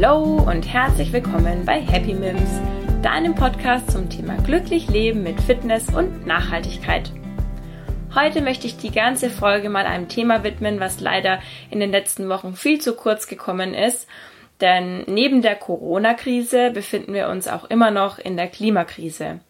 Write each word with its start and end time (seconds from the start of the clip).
Hallo 0.00 0.44
und 0.48 0.72
herzlich 0.72 1.12
willkommen 1.12 1.64
bei 1.64 1.80
Happy 1.80 2.14
Mims, 2.14 2.60
deinem 3.02 3.34
Podcast 3.34 3.90
zum 3.90 4.08
Thema 4.08 4.36
glücklich 4.36 4.88
leben 4.88 5.24
mit 5.24 5.40
Fitness 5.40 5.88
und 5.88 6.24
Nachhaltigkeit. 6.24 7.10
Heute 8.14 8.40
möchte 8.40 8.68
ich 8.68 8.76
die 8.76 8.92
ganze 8.92 9.28
Folge 9.28 9.68
mal 9.68 9.86
einem 9.86 10.06
Thema 10.06 10.44
widmen, 10.44 10.78
was 10.78 11.00
leider 11.00 11.40
in 11.72 11.80
den 11.80 11.90
letzten 11.90 12.28
Wochen 12.28 12.54
viel 12.54 12.80
zu 12.80 12.94
kurz 12.94 13.26
gekommen 13.26 13.74
ist. 13.74 14.06
Denn 14.60 15.02
neben 15.08 15.42
der 15.42 15.56
Corona-Krise 15.56 16.70
befinden 16.70 17.12
wir 17.12 17.28
uns 17.28 17.48
auch 17.48 17.64
immer 17.64 17.90
noch 17.90 18.20
in 18.20 18.36
der 18.36 18.46
Klimakrise. 18.46 19.40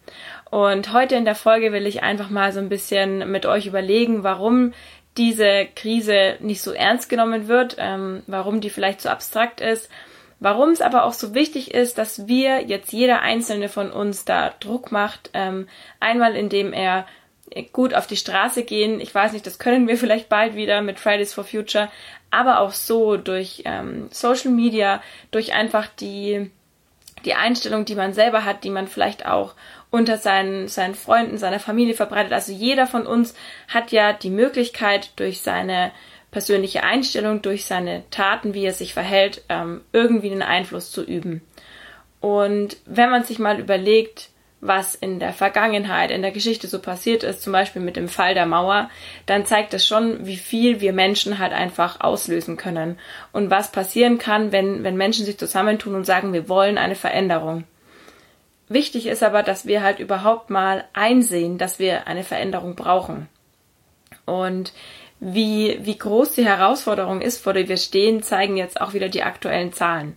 Und 0.51 0.95
heute 0.95 1.17
in 1.17 1.27
der 1.27 1.35
Folge 1.35 1.73
will 1.73 1.87
ich 1.87 2.03
einfach 2.03 2.31
mal 2.31 2.55
so 2.55 2.61
ein 2.61 2.71
bisschen 2.71 3.31
mit 3.31 3.45
euch 3.45 3.67
überlegen, 3.67 4.23
warum 4.23 4.73
diese 5.19 5.67
Krise 5.77 6.37
nicht 6.41 6.63
so 6.63 6.73
ernst 6.73 7.11
genommen 7.11 7.49
wird, 7.49 7.77
ähm, 7.79 8.23
warum 8.27 8.63
die 8.63 8.71
vielleicht 8.71 9.03
so 9.03 9.11
abstrakt 9.11 9.61
ist, 9.61 9.91
warum 10.41 10.71
es 10.71 10.81
aber 10.81 11.05
auch 11.05 11.13
so 11.13 11.35
wichtig 11.35 11.73
ist, 11.73 11.99
dass 11.99 12.27
wir 12.29 12.63
jetzt 12.63 12.93
jeder 12.93 13.21
einzelne 13.23 13.69
von 13.69 13.91
uns 13.91 14.25
da 14.25 14.53
Druck 14.61 14.93
macht, 14.93 15.31
ähm, 15.35 15.69
einmal 16.01 16.37
indem 16.37 16.73
er 16.73 17.07
gut 17.73 17.95
auf 17.95 18.07
die 18.07 18.17
Straße 18.17 18.65
gehen. 18.65 19.01
Ich 19.01 19.15
weiß 19.15 19.33
nicht, 19.33 19.47
das 19.47 19.59
können 19.59 19.89
wir 19.89 19.97
vielleicht 19.99 20.29
bald 20.29 20.55
wieder 20.55 20.83
mit 20.83 20.99
Fridays 20.99 21.35
for 21.35 21.45
Future, 21.45 21.91
aber 22.31 22.61
auch 22.61 22.73
so 22.73 23.17
durch 23.17 23.63
ähm, 23.65 24.09
Social 24.11 24.51
Media, 24.51 25.03
durch 25.31 25.55
einfach 25.55 25.87
die 25.87 26.51
die 27.25 27.35
Einstellung, 27.35 27.85
die 27.85 27.95
man 27.95 28.13
selber 28.13 28.45
hat, 28.45 28.65
die 28.65 28.71
man 28.71 28.87
vielleicht 28.87 29.27
auch 29.27 29.55
unter 29.91 30.19
seinen, 30.19 30.69
seinen 30.69 30.95
Freunden, 30.95 31.39
seiner 31.39 31.61
Familie 31.61 31.95
verbreitet. 31.95 32.33
Also 32.33 32.53
jeder 32.53 32.87
von 32.87 33.07
uns 33.07 33.35
hat 33.69 33.93
ja 33.93 34.13
die 34.13 34.31
Möglichkeit, 34.31 35.11
durch 35.17 35.41
seine 35.41 35.91
persönliche 36.31 36.83
Einstellung, 36.83 37.43
durch 37.43 37.65
seine 37.65 38.05
Taten, 38.11 38.55
wie 38.55 38.65
er 38.65 38.75
sich 38.75 38.95
verhält, 38.95 39.43
ähm, 39.49 39.83
irgendwie 39.93 40.31
einen 40.31 40.43
Einfluss 40.43 40.91
zu 40.91 41.03
üben. 41.03 41.43
Und 42.21 42.77
wenn 42.85 43.11
man 43.11 43.25
sich 43.25 43.39
mal 43.39 43.61
überlegt, 43.61 44.31
was 44.61 44.97
in 44.97 45.21
der 45.21 45.33
Vergangenheit, 45.33 46.11
in 46.11 46.23
der 46.23 46.33
Geschichte 46.33 46.67
so 46.67 46.81
passiert 46.81 47.23
ist, 47.23 47.43
zum 47.43 47.53
Beispiel 47.53 47.81
mit 47.81 47.97
dem 47.97 48.09
Fall 48.09 48.35
der 48.35 48.47
Mauer, 48.47 48.91
dann 49.27 49.47
zeigt 49.47 49.73
es 49.73 49.87
schon, 49.87 50.27
wie 50.27 50.37
viel 50.37 50.81
wir 50.81 50.93
Menschen 50.93 51.39
halt 51.39 51.53
einfach 51.53 52.01
auslösen 52.01 52.57
können 52.57 52.99
und 53.33 53.51
was 53.51 53.71
passieren 53.71 54.19
kann, 54.19 54.51
wenn, 54.51 54.83
wenn 54.83 54.97
Menschen 54.97 55.25
sich 55.25 55.39
zusammentun 55.39 55.95
und 55.95 56.05
sagen, 56.05 56.33
wir 56.33 56.49
wollen 56.49 56.77
eine 56.77 56.97
Veränderung. 56.97 57.65
Wichtig 58.69 59.07
ist 59.07 59.23
aber, 59.23 59.43
dass 59.43 59.67
wir 59.67 59.83
halt 59.83 60.01
überhaupt 60.01 60.51
mal 60.51 60.85
einsehen, 60.93 61.57
dass 61.57 61.79
wir 61.79 62.07
eine 62.07 62.25
Veränderung 62.25 62.75
brauchen. 62.75 63.29
Und 64.27 64.73
wie, 65.21 65.79
wie 65.83 65.99
groß 65.99 66.33
die 66.33 66.45
Herausforderung 66.45 67.21
ist, 67.21 67.43
vor 67.43 67.53
der 67.53 67.69
wir 67.69 67.77
stehen, 67.77 68.23
zeigen 68.23 68.57
jetzt 68.57 68.81
auch 68.81 68.95
wieder 68.95 69.09
die 69.09 69.23
aktuellen 69.23 69.73
Zahlen. 69.73 70.17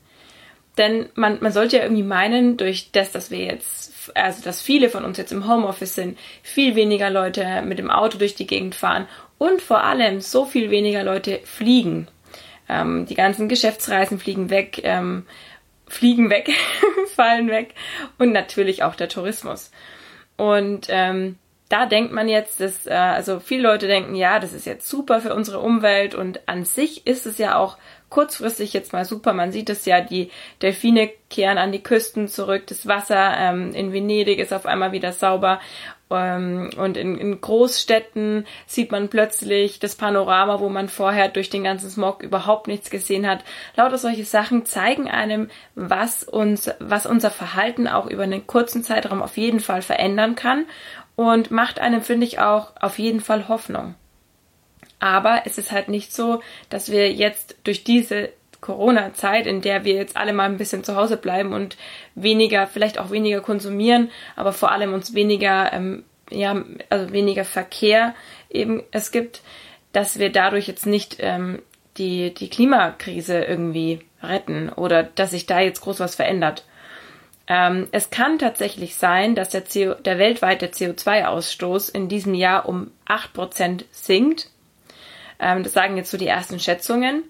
Denn 0.78 1.10
man, 1.16 1.40
man 1.42 1.52
sollte 1.52 1.78
ja 1.78 1.84
irgendwie 1.84 2.04
meinen, 2.04 2.58
durch 2.58 2.92
das, 2.92 3.12
dass 3.12 3.30
wir 3.30 3.40
jetzt, 3.40 4.12
also 4.16 4.42
dass 4.44 4.62
viele 4.62 4.90
von 4.90 5.04
uns 5.04 5.18
jetzt 5.18 5.32
im 5.32 5.48
Homeoffice 5.48 5.96
sind, 5.96 6.18
viel 6.44 6.76
weniger 6.76 7.10
Leute 7.10 7.62
mit 7.64 7.78
dem 7.78 7.92
Auto 7.92 8.18
durch 8.18 8.36
die 8.36 8.48
Gegend 8.48 8.76
fahren 8.76 9.08
und 9.38 9.62
vor 9.62 9.84
allem 9.84 10.22
so 10.22 10.46
viel 10.46 10.72
weniger 10.72 11.04
Leute 11.04 11.40
fliegen. 11.44 12.08
Ähm, 12.70 13.06
die 13.06 13.16
ganzen 13.16 13.50
Geschäftsreisen 13.50 14.18
fliegen 14.18 14.50
weg. 14.50 14.82
Ähm, 14.84 15.26
fliegen 15.92 16.30
weg, 16.30 16.50
fallen 17.16 17.50
weg 17.50 17.76
und 18.18 18.32
natürlich 18.32 18.84
auch 18.84 18.96
der 18.96 19.10
Tourismus. 19.10 19.72
Und 20.38 20.88
ähm, 20.90 21.38
da 21.72 21.86
denkt 21.86 22.12
man 22.12 22.28
jetzt, 22.28 22.60
dass, 22.60 22.86
äh, 22.86 22.94
also 22.94 23.40
viele 23.40 23.64
Leute 23.64 23.88
denken, 23.88 24.16
ja, 24.16 24.40
das 24.40 24.54
ist 24.54 24.66
jetzt 24.66 24.88
super 24.88 25.22
für 25.22 25.34
unsere 25.34 25.59
Umwelt 25.59 26.16
und 26.16 26.48
an 26.48 26.66
sich 26.66 27.08
ist 27.08 27.26
es 27.26 27.38
ja 27.38 27.58
auch 27.58 27.78
kurzfristig 28.09 28.74
jetzt 28.74 28.92
mal 28.92 29.06
super. 29.06 29.32
Man 29.32 29.52
sieht 29.52 29.70
es 29.70 29.86
ja, 29.86 30.02
die 30.02 30.30
Delfine 30.62 31.10
kehren 31.30 31.58
an 31.58 31.72
die 31.72 31.81
Küsten 31.81 32.28
zurück, 32.28 32.68
das 32.68 32.88
Wasser 32.88 33.36
ähm, 33.38 33.74
in 33.74 33.94
Venedig 33.94 34.40
ist 34.40 34.54
auf 34.54 34.66
einmal 34.66 34.92
wieder 34.92 35.14
sauber 35.14 35.60
ähm, 36.12 36.70
und 36.78 36.98
in, 36.98 37.18
in 37.18 37.40
Großstädten 37.40 38.46
sieht 38.68 38.92
man 38.92 39.08
plötzlich 39.10 39.80
das 39.80 39.96
Panorama, 39.96 40.60
wo 40.60 40.70
man 40.70 40.90
vorher 40.90 41.30
durch 41.30 41.50
den 41.50 41.64
ganzen 41.64 41.90
Smog 41.90 42.22
überhaupt 42.22 42.68
nichts 42.68 42.90
gesehen 42.90 43.28
hat. 43.28 43.44
Lauter 43.76 43.98
solche 43.98 44.26
Sachen 44.26 44.66
zeigen 44.66 45.10
einem, 45.10 45.50
was 45.76 46.24
uns, 46.24 46.70
was 46.80 47.06
unser 47.06 47.31
Verhalten 47.31 47.88
auch 47.88 48.08
über 48.08 48.24
einen 48.24 48.46
kurzen 48.46 48.84
Zeitraum 48.84 49.22
auf 49.22 49.38
jeden 49.38 49.62
Fall 49.62 49.81
verändern 49.81 50.36
kann 50.36 50.66
und 51.16 51.52
macht 51.52 51.80
einem, 51.80 52.02
finde 52.02 52.26
ich, 52.26 52.40
auch 52.40 52.72
auf 52.80 53.00
jeden 53.00 53.22
Fall 53.22 53.48
Hoffnung. 53.48 53.96
Aber 55.00 55.44
es 55.46 55.58
ist 55.58 55.72
halt 55.72 55.90
nicht 55.90 56.14
so, 56.14 56.42
dass 56.70 56.92
wir 56.92 57.12
jetzt 57.12 57.58
durch 57.64 57.84
diese 57.84 58.30
Corona-Zeit, 58.62 59.48
in 59.48 59.62
der 59.62 59.84
wir 59.84 59.96
jetzt 59.96 60.16
alle 60.16 60.34
mal 60.34 60.46
ein 60.46 60.58
bisschen 60.58 60.84
zu 60.84 60.96
Hause 60.96 61.18
bleiben 61.18 61.52
und 61.52 61.76
weniger, 62.14 62.68
vielleicht 62.68 63.00
auch 63.00 63.10
weniger 63.10 63.42
konsumieren, 63.42 64.12
aber 64.36 64.54
vor 64.54 64.72
allem 64.72 64.94
uns 64.94 65.16
weniger, 65.16 65.74
ähm, 65.74 66.04
ja, 66.30 66.64
also 66.90 67.12
weniger 67.12 67.44
Verkehr 67.44 68.14
eben 68.50 68.84
es 68.92 69.12
gibt, 69.12 69.42
dass 69.92 70.20
wir 70.20 70.32
dadurch 70.32 70.68
jetzt 70.68 70.86
nicht 70.86 71.18
ähm, 71.20 71.62
die, 71.98 72.34
die 72.34 72.50
Klimakrise 72.50 73.44
irgendwie 73.44 74.00
retten 74.22 74.70
oder 74.70 75.04
dass 75.04 75.32
sich 75.32 75.48
da 75.48 75.60
jetzt 75.60 75.82
groß 75.82 76.00
was 76.00 76.16
verändert. 76.16 76.66
Ähm, 77.47 77.88
es 77.91 78.09
kann 78.09 78.40
tatsächlich 78.40 78.96
sein, 78.96 79.35
dass 79.35 79.50
der, 79.50 79.62
CO, 79.62 79.96
der 79.96 80.18
weltweite 80.18 80.68
CO2-Ausstoß 80.68 81.94
in 81.94 82.07
diesem 82.07 82.34
Jahr 82.34 82.68
um 82.68 82.91
8% 83.07 83.85
sinkt. 83.91 84.50
Ähm, 85.40 85.63
das 85.63 85.74
sagen 85.74 85.97
jetzt 85.97 86.12
so 86.12 86.18
die 86.18 86.28
ersten 86.28 86.59
Schätzungen. 86.59 87.24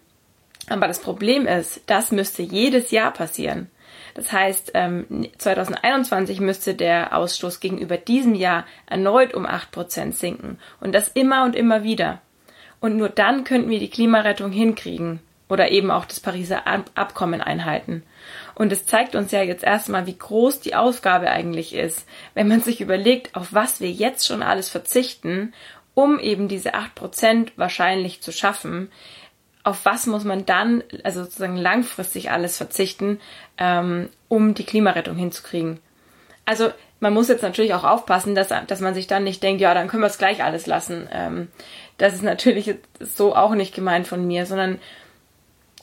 Aber 0.67 0.88
das 0.88 1.00
Problem 1.00 1.47
ist, 1.47 1.81
das 1.88 2.11
müsste 2.11 2.44
jedes 2.44 2.91
Jahr 2.91 3.11
passieren. 3.11 3.69
Das 4.13 4.31
heißt, 4.31 4.73
2021 5.38 6.39
ähm, 6.39 6.45
müsste 6.45 6.75
der 6.75 7.16
Ausstoß 7.17 7.59
gegenüber 7.59 7.97
diesem 7.97 8.35
Jahr 8.35 8.66
erneut 8.85 9.33
um 9.33 9.45
8% 9.45 10.11
sinken. 10.11 10.59
Und 10.79 10.94
das 10.94 11.07
immer 11.07 11.44
und 11.45 11.55
immer 11.55 11.83
wieder. 11.83 12.21
Und 12.79 12.97
nur 12.97 13.09
dann 13.09 13.44
könnten 13.44 13.69
wir 13.69 13.79
die 13.79 13.89
Klimarettung 13.89 14.51
hinkriegen 14.51 15.19
oder 15.50 15.71
eben 15.71 15.91
auch 15.91 16.05
das 16.05 16.19
Pariser 16.19 16.66
Abkommen 16.95 17.41
einhalten. 17.41 18.03
Und 18.61 18.72
es 18.72 18.85
zeigt 18.85 19.16
uns 19.16 19.31
ja 19.31 19.41
jetzt 19.41 19.63
erstmal, 19.63 20.05
wie 20.05 20.16
groß 20.16 20.59
die 20.59 20.75
Aufgabe 20.75 21.31
eigentlich 21.31 21.73
ist, 21.73 22.05
wenn 22.35 22.47
man 22.47 22.61
sich 22.61 22.79
überlegt, 22.79 23.35
auf 23.35 23.53
was 23.53 23.81
wir 23.81 23.89
jetzt 23.89 24.27
schon 24.27 24.44
alles 24.44 24.69
verzichten, 24.69 25.55
um 25.95 26.19
eben 26.19 26.47
diese 26.47 26.75
8% 26.75 27.53
wahrscheinlich 27.55 28.21
zu 28.21 28.31
schaffen 28.31 28.91
auf 29.63 29.85
was 29.85 30.07
muss 30.07 30.23
man 30.23 30.45
dann, 30.45 30.83
also 31.03 31.23
sozusagen 31.23 31.57
langfristig 31.57 32.31
alles 32.31 32.57
verzichten, 32.57 33.19
ähm, 33.57 34.09
um 34.27 34.53
die 34.53 34.66
Klimarettung 34.66 35.16
hinzukriegen. 35.16 35.79
Also 36.45 36.71
man 37.00 37.13
muss 37.13 37.29
jetzt 37.29 37.44
natürlich 37.44 37.73
auch 37.73 37.83
aufpassen, 37.83 38.35
dass, 38.35 38.50
dass 38.67 38.79
man 38.79 38.94
sich 38.94 39.07
dann 39.07 39.23
nicht 39.23 39.44
denkt, 39.44 39.61
ja, 39.61 39.73
dann 39.73 39.88
können 39.88 40.03
wir 40.03 40.07
es 40.07 40.17
gleich 40.17 40.44
alles 40.44 40.66
lassen. 40.66 41.07
Ähm, 41.11 41.47
das 41.97 42.13
ist 42.13 42.23
natürlich 42.23 42.75
so 43.00 43.35
auch 43.35 43.53
nicht 43.53 43.75
gemeint 43.75 44.07
von 44.07 44.25
mir, 44.25 44.45
sondern 44.45 44.79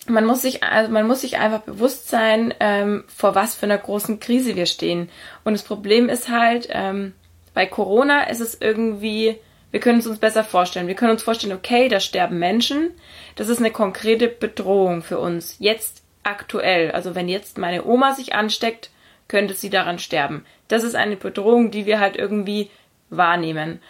man 0.09 0.25
muss 0.25 0.43
sich, 0.43 0.63
also 0.63 0.91
man 0.91 1.07
muss 1.07 1.21
sich 1.21 1.39
einfach 1.39 1.61
bewusst 1.61 2.09
sein, 2.09 2.55
ähm, 2.61 3.05
vor 3.09 3.35
was 3.35 3.55
für 3.55 3.67
einer 3.67 3.79
großen 3.79 4.21
Krise 4.21 4.57
wir 4.57 4.67
stehen. 4.67 5.09
Und 5.45 5.53
das 5.53 5.63
Problem 5.63 6.09
ist 6.09 6.29
halt, 6.29 6.69
ähm, 6.71 7.15
bei 7.55 7.67
Corona 7.67 8.25
ist 8.25 8.41
es 8.41 8.61
irgendwie 8.61 9.39
wir 9.71 9.81
können 9.81 9.99
es 9.99 10.07
uns 10.07 10.19
besser 10.19 10.45
vorstellen. 10.45 10.89
Wir 10.89 10.95
können 10.95 11.13
uns 11.13 11.23
vorstellen, 11.23 11.53
okay, 11.53 11.89
da 11.89 12.01
sterben 12.01 12.39
Menschen. 12.39 12.91
Das 13.37 13.49
ist 13.49 13.59
eine 13.59 13.71
konkrete 13.71 14.29
Bedrohung 14.29 15.03
für 15.03 15.19
uns. 15.19 15.57
Jetzt 15.59 16.03
aktuell. 16.23 16.91
Also 16.93 17.15
wenn 17.15 17.29
jetzt 17.29 17.59
meine 17.59 17.85
Oma 17.85 18.15
sich 18.15 18.35
ansteckt, 18.35 18.91
könnte 19.29 19.55
sie 19.55 19.69
daran 19.69 19.99
sterben. 19.99 20.47
Das 20.69 20.85
ist 20.85 20.95
eine 20.95 21.17
Bedrohung, 21.17 21.71
die 21.71 21.85
wir 21.85 22.01
halt 22.01 22.17
irgendwie 22.17 22.71
wahrnehmen. 23.11 23.81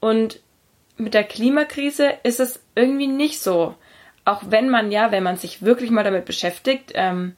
Und 0.00 0.40
mit 0.96 1.14
der 1.14 1.24
Klimakrise 1.24 2.14
ist 2.24 2.40
es 2.40 2.60
irgendwie 2.74 3.06
nicht 3.06 3.40
so. 3.40 3.76
Auch 4.30 4.42
wenn 4.46 4.68
man 4.68 4.92
ja, 4.92 5.10
wenn 5.10 5.24
man 5.24 5.36
sich 5.36 5.62
wirklich 5.62 5.90
mal 5.90 6.04
damit 6.04 6.24
beschäftigt, 6.24 6.92
ähm, 6.94 7.34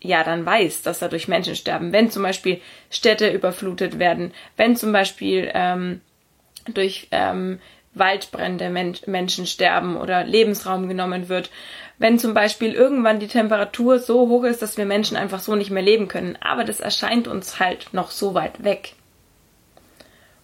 ja, 0.00 0.24
dann 0.24 0.44
weiß, 0.44 0.82
dass 0.82 0.98
dadurch 0.98 1.28
Menschen 1.28 1.54
sterben. 1.54 1.92
Wenn 1.92 2.10
zum 2.10 2.24
Beispiel 2.24 2.60
Städte 2.90 3.30
überflutet 3.30 4.00
werden, 4.00 4.34
wenn 4.56 4.74
zum 4.74 4.90
Beispiel 4.90 5.48
ähm, 5.54 6.00
durch 6.74 7.06
ähm, 7.12 7.60
Waldbrände 7.94 8.68
Men 8.70 8.96
Menschen 9.06 9.46
sterben 9.46 9.96
oder 9.96 10.24
Lebensraum 10.24 10.88
genommen 10.88 11.28
wird. 11.28 11.50
Wenn 11.98 12.18
zum 12.18 12.34
Beispiel 12.34 12.72
irgendwann 12.72 13.20
die 13.20 13.28
Temperatur 13.28 14.00
so 14.00 14.28
hoch 14.28 14.42
ist, 14.42 14.60
dass 14.60 14.76
wir 14.76 14.86
Menschen 14.86 15.16
einfach 15.16 15.38
so 15.38 15.54
nicht 15.54 15.70
mehr 15.70 15.84
leben 15.84 16.08
können. 16.08 16.36
Aber 16.40 16.64
das 16.64 16.80
erscheint 16.80 17.28
uns 17.28 17.60
halt 17.60 17.92
noch 17.92 18.10
so 18.10 18.34
weit 18.34 18.64
weg. 18.64 18.94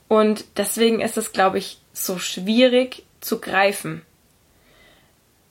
Und 0.07 0.45
deswegen 0.57 1.01
ist 1.01 1.17
es, 1.17 1.33
glaube 1.33 1.59
ich, 1.59 1.81
so 1.93 2.19
schwierig 2.19 3.03
zu 3.21 3.41
greifen. 3.41 4.03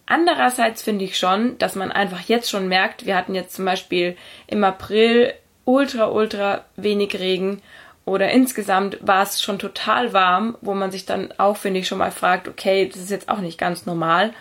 Andererseits 0.07 0.81
finde 0.81 1.03
ich 1.05 1.17
schon, 1.17 1.57
dass 1.57 1.75
man 1.75 1.91
einfach 1.91 2.21
jetzt 2.21 2.49
schon 2.49 2.67
merkt, 2.67 3.05
wir 3.05 3.15
hatten 3.15 3.35
jetzt 3.35 3.53
zum 3.53 3.65
Beispiel 3.65 4.15
im 4.47 4.63
April 4.63 5.33
ultra, 5.65 6.07
ultra 6.09 6.63
wenig 6.77 7.19
Regen 7.19 7.61
oder 8.05 8.31
insgesamt 8.31 8.97
war 9.01 9.21
es 9.23 9.41
schon 9.41 9.59
total 9.59 10.13
warm, 10.13 10.57
wo 10.61 10.73
man 10.73 10.91
sich 10.91 11.05
dann 11.05 11.33
auch, 11.37 11.57
finde 11.57 11.81
ich, 11.81 11.89
schon 11.89 11.97
mal 11.97 12.11
fragt, 12.11 12.47
okay, 12.47 12.87
das 12.87 13.01
ist 13.01 13.11
jetzt 13.11 13.27
auch 13.27 13.39
nicht 13.39 13.59
ganz 13.59 13.85
normal. 13.85 14.33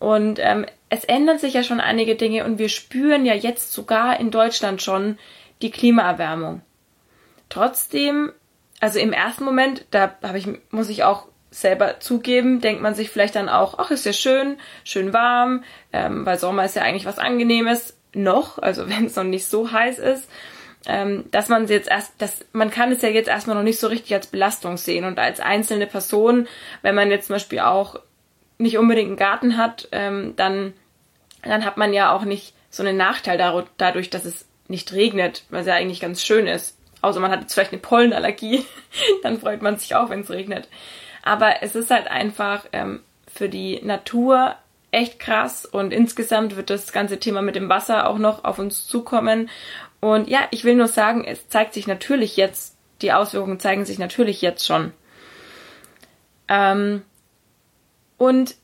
Und 0.00 0.40
ähm, 0.42 0.66
es 0.88 1.04
ändern 1.04 1.38
sich 1.38 1.54
ja 1.54 1.62
schon 1.62 1.80
einige 1.80 2.16
Dinge 2.16 2.44
und 2.44 2.58
wir 2.58 2.68
spüren 2.68 3.24
ja 3.24 3.34
jetzt 3.34 3.72
sogar 3.72 4.18
in 4.18 4.32
Deutschland 4.32 4.82
schon 4.82 5.16
die 5.62 5.70
Klimaerwärmung. 5.70 6.62
Trotzdem, 7.48 8.32
also 8.80 8.98
im 8.98 9.12
ersten 9.12 9.44
Moment, 9.44 9.86
da 9.92 10.16
ich, 10.34 10.48
muss 10.72 10.88
ich 10.88 11.04
auch 11.04 11.28
selber 11.54 12.00
zugeben, 12.00 12.60
denkt 12.60 12.82
man 12.82 12.94
sich 12.94 13.10
vielleicht 13.10 13.36
dann 13.36 13.48
auch, 13.48 13.78
ach, 13.78 13.90
ist 13.90 14.06
ja 14.06 14.12
schön, 14.12 14.58
schön 14.84 15.12
warm, 15.12 15.64
ähm, 15.92 16.26
weil 16.26 16.38
Sommer 16.38 16.64
ist 16.64 16.76
ja 16.76 16.82
eigentlich 16.82 17.06
was 17.06 17.18
Angenehmes 17.18 17.96
noch, 18.12 18.58
also 18.58 18.88
wenn 18.88 19.06
es 19.06 19.16
noch 19.16 19.24
nicht 19.24 19.46
so 19.46 19.70
heiß 19.70 19.98
ist, 19.98 20.28
ähm, 20.86 21.24
dass 21.30 21.48
man 21.48 21.66
jetzt 21.66 21.88
erst, 21.88 22.20
dass 22.20 22.44
man 22.52 22.70
kann 22.70 22.92
es 22.92 23.02
ja 23.02 23.08
jetzt 23.08 23.28
erstmal 23.28 23.56
noch 23.56 23.62
nicht 23.62 23.78
so 23.78 23.86
richtig 23.86 24.12
als 24.14 24.26
Belastung 24.26 24.76
sehen 24.76 25.04
und 25.04 25.18
als 25.18 25.40
einzelne 25.40 25.86
Person, 25.86 26.46
wenn 26.82 26.94
man 26.94 27.10
jetzt 27.10 27.28
zum 27.28 27.36
Beispiel 27.36 27.60
auch 27.60 28.00
nicht 28.58 28.76
unbedingt 28.76 29.08
einen 29.08 29.16
Garten 29.16 29.56
hat, 29.56 29.88
ähm, 29.92 30.34
dann 30.36 30.74
dann 31.42 31.64
hat 31.64 31.76
man 31.76 31.92
ja 31.92 32.12
auch 32.14 32.24
nicht 32.24 32.54
so 32.70 32.82
einen 32.82 32.96
Nachteil 32.96 33.38
dadurch, 33.76 34.10
dass 34.10 34.24
es 34.24 34.46
nicht 34.68 34.92
regnet, 34.92 35.44
was 35.50 35.66
ja 35.66 35.74
eigentlich 35.74 36.00
ganz 36.00 36.24
schön 36.24 36.46
ist. 36.46 36.78
Außer 37.02 37.20
man 37.20 37.30
hat 37.30 37.42
jetzt 37.42 37.54
vielleicht 37.54 37.72
eine 37.72 37.82
Pollenallergie, 37.82 38.64
dann 39.22 39.38
freut 39.38 39.62
man 39.62 39.76
sich 39.76 39.94
auch, 39.94 40.10
wenn 40.10 40.20
es 40.20 40.30
regnet. 40.30 40.68
Aber 41.24 41.62
es 41.62 41.74
ist 41.74 41.90
halt 41.90 42.06
einfach 42.06 42.66
ähm, 42.72 43.00
für 43.26 43.48
die 43.48 43.80
Natur 43.82 44.54
echt 44.90 45.18
krass 45.18 45.64
und 45.64 45.92
insgesamt 45.92 46.54
wird 46.54 46.70
das 46.70 46.92
ganze 46.92 47.18
Thema 47.18 47.42
mit 47.42 47.56
dem 47.56 47.68
Wasser 47.68 48.08
auch 48.08 48.18
noch 48.18 48.44
auf 48.44 48.58
uns 48.58 48.86
zukommen. 48.86 49.50
Und 50.00 50.28
ja, 50.28 50.40
ich 50.50 50.64
will 50.64 50.74
nur 50.76 50.86
sagen, 50.86 51.24
es 51.24 51.48
zeigt 51.48 51.72
sich 51.74 51.86
natürlich 51.86 52.36
jetzt, 52.36 52.76
die 53.00 53.12
Auswirkungen 53.12 53.58
zeigen 53.58 53.86
sich 53.86 53.98
natürlich 53.98 54.42
jetzt 54.42 54.66
schon. 54.66 54.92
Ähm, 56.46 57.02
und 58.18 58.54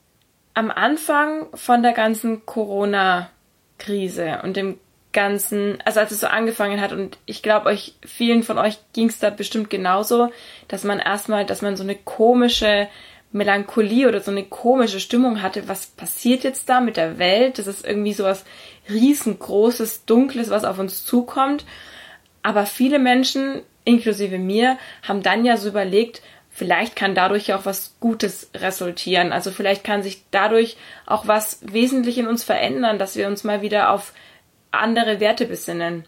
am 0.53 0.71
Anfang 0.71 1.49
von 1.55 1.83
der 1.83 1.93
ganzen 1.93 2.45
Corona-Krise 2.45 4.41
und 4.45 4.57
dem 4.57 4.79
ganzen, 5.13 5.79
also 5.85 6.01
als 6.01 6.13
es 6.13 6.21
so 6.21 6.27
angefangen 6.27 6.81
hat 6.81 6.93
und 6.93 7.19
ich 7.27 7.43
glaube 7.43 7.67
euch, 7.67 7.95
vielen 8.05 8.43
von 8.43 8.59
euch 8.59 8.79
ging 8.93 9.09
es 9.09 9.19
da 9.19 9.31
bestimmt 9.31 9.71
genauso, 9.71 10.31
dass 10.69 10.85
man 10.85 10.99
erstmal, 10.99 11.45
dass 11.45 11.63
man 11.63 11.77
so 11.77 11.83
eine 11.83 11.97
komische 11.97 12.89
Melancholie 13.33 14.09
oder 14.09 14.21
so 14.21 14.31
eine 14.31 14.45
komische 14.45 15.01
Stimmung 15.01 15.43
hatte, 15.43 15.69
was 15.69 15.87
passiert 15.87 16.43
jetzt 16.43 16.69
da 16.69 16.81
mit 16.81 16.97
der 16.97 17.19
Welt? 17.19 17.59
Das 17.59 17.67
ist 17.67 17.87
irgendwie 17.87 18.13
so 18.13 18.25
was 18.25 18.45
riesengroßes, 18.89 20.05
dunkles, 20.05 20.51
was 20.51 20.65
auf 20.65 20.79
uns 20.79 21.05
zukommt. 21.05 21.65
Aber 22.43 22.67
viele 22.67 22.99
Menschen, 22.99 23.63
inklusive 23.85 24.39
mir, 24.39 24.79
haben 25.07 25.23
dann 25.23 25.45
ja 25.45 25.57
so 25.57 25.69
überlegt, 25.69 26.23
vielleicht 26.51 26.97
kann 26.97 27.15
dadurch 27.15 27.47
ja 27.47 27.57
auch 27.57 27.67
was 27.67 27.95
Gutes 28.01 28.51
resultieren. 28.55 29.33
Also 29.33 29.53
vielleicht 29.53 29.85
kann 29.85 30.03
sich 30.03 30.25
dadurch 30.33 30.77
auch 31.07 31.29
was 31.29 31.61
wesentlich 31.63 32.19
in 32.19 32.27
uns 32.27 32.43
verändern, 32.43 32.99
dass 32.99 33.15
wir 33.15 33.29
uns 33.29 33.45
mal 33.45 33.63
wieder 33.63 33.91
auf 33.91 34.13
andere 34.71 35.21
Werte 35.21 35.47
besinnen. 35.47 36.05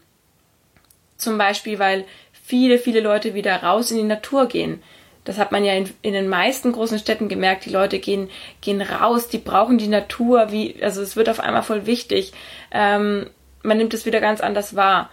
Zum 1.16 1.38
Beispiel, 1.38 1.78
weil 1.78 2.04
viele, 2.32 2.78
viele 2.78 3.00
Leute 3.00 3.34
wieder 3.34 3.62
raus 3.62 3.90
in 3.90 3.98
die 3.98 4.02
Natur 4.02 4.46
gehen. 4.46 4.82
Das 5.24 5.38
hat 5.38 5.52
man 5.52 5.64
ja 5.64 5.74
in, 5.74 5.88
in, 6.02 6.14
den 6.14 6.28
meisten 6.28 6.72
großen 6.72 6.98
Städten 6.98 7.28
gemerkt. 7.28 7.64
Die 7.64 7.70
Leute 7.70 8.00
gehen, 8.00 8.28
gehen 8.60 8.82
raus, 8.82 9.28
die 9.28 9.38
brauchen 9.38 9.78
die 9.78 9.86
Natur, 9.86 10.50
wie, 10.50 10.82
also 10.82 11.00
es 11.00 11.14
wird 11.14 11.28
auf 11.28 11.38
einmal 11.38 11.62
voll 11.62 11.86
wichtig. 11.86 12.32
Ähm, 12.72 13.30
man 13.62 13.78
nimmt 13.78 13.94
es 13.94 14.04
wieder 14.04 14.20
ganz 14.20 14.40
anders 14.40 14.74
wahr. 14.74 15.10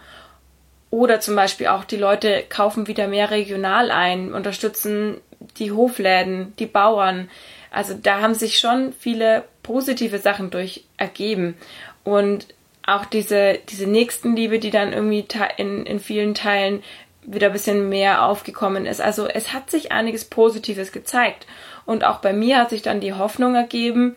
Oder 0.90 1.20
zum 1.20 1.36
Beispiel 1.36 1.68
auch 1.68 1.84
die 1.84 1.96
Leute 1.96 2.42
kaufen 2.48 2.88
wieder 2.88 3.06
mehr 3.06 3.30
regional 3.30 3.92
ein, 3.92 4.34
unterstützen 4.34 5.20
die 5.58 5.70
Hofläden, 5.70 6.52
die 6.58 6.66
Bauern. 6.66 7.30
Also 7.70 7.94
da 7.94 8.20
haben 8.20 8.34
sich 8.34 8.58
schon 8.58 8.92
viele 8.92 9.44
positive 9.62 10.18
Sachen 10.18 10.50
durch 10.50 10.84
ergeben. 10.96 11.56
Und 12.02 12.48
auch 12.86 13.04
diese, 13.04 13.58
diese 13.68 13.86
Nächstenliebe, 13.86 14.58
die 14.58 14.70
dann 14.70 14.92
irgendwie 14.92 15.24
in, 15.56 15.86
in 15.86 16.00
vielen 16.00 16.34
Teilen 16.34 16.82
wieder 17.22 17.48
ein 17.48 17.52
bisschen 17.52 17.88
mehr 17.88 18.24
aufgekommen 18.24 18.86
ist. 18.86 19.00
Also 19.00 19.26
es 19.26 19.52
hat 19.52 19.70
sich 19.70 19.92
einiges 19.92 20.24
Positives 20.24 20.92
gezeigt. 20.92 21.46
Und 21.86 22.04
auch 22.04 22.18
bei 22.18 22.32
mir 22.32 22.58
hat 22.58 22.70
sich 22.70 22.82
dann 22.82 23.00
die 23.00 23.14
Hoffnung 23.14 23.54
ergeben, 23.54 24.16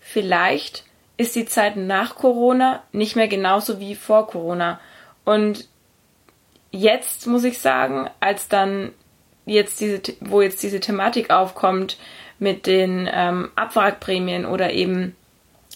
vielleicht 0.00 0.84
ist 1.16 1.36
die 1.36 1.46
Zeit 1.46 1.76
nach 1.76 2.16
Corona 2.16 2.82
nicht 2.92 3.16
mehr 3.16 3.28
genauso 3.28 3.80
wie 3.80 3.94
vor 3.94 4.26
Corona. 4.26 4.80
Und 5.24 5.68
jetzt 6.70 7.26
muss 7.26 7.44
ich 7.44 7.58
sagen, 7.58 8.10
als 8.20 8.48
dann 8.48 8.92
jetzt 9.46 9.80
diese, 9.80 10.00
wo 10.20 10.40
jetzt 10.42 10.62
diese 10.62 10.80
Thematik 10.80 11.30
aufkommt 11.30 11.96
mit 12.38 12.66
den 12.66 13.08
ähm, 13.12 13.50
Abwrackprämien 13.54 14.46
oder 14.46 14.72
eben 14.72 15.16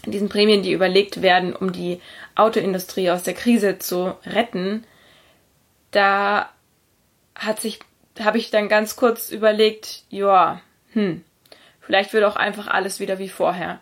diesen 0.05 0.29
Prämien, 0.29 0.63
die 0.63 0.73
überlegt 0.73 1.23
werden, 1.23 1.55
um 1.55 1.73
die 1.73 2.01
Autoindustrie 2.37 3.11
aus 3.11 3.23
der 3.23 3.35
Krise 3.35 3.79
zu 3.79 4.15
retten, 4.25 4.85
da 5.91 6.51
hat 7.35 7.61
sich, 7.61 7.81
habe 8.21 8.39
ich 8.39 8.51
dann 8.51 8.69
ganz 8.69 8.97
kurz 8.97 9.31
überlegt, 9.31 10.05
ja, 10.11 10.61
hm, 10.93 11.25
vielleicht 11.81 12.13
wird 12.13 12.25
auch 12.25 12.37
einfach 12.37 12.69
alles 12.69 13.01
wieder 13.01 13.19
wie 13.19 13.29
vorher. 13.29 13.81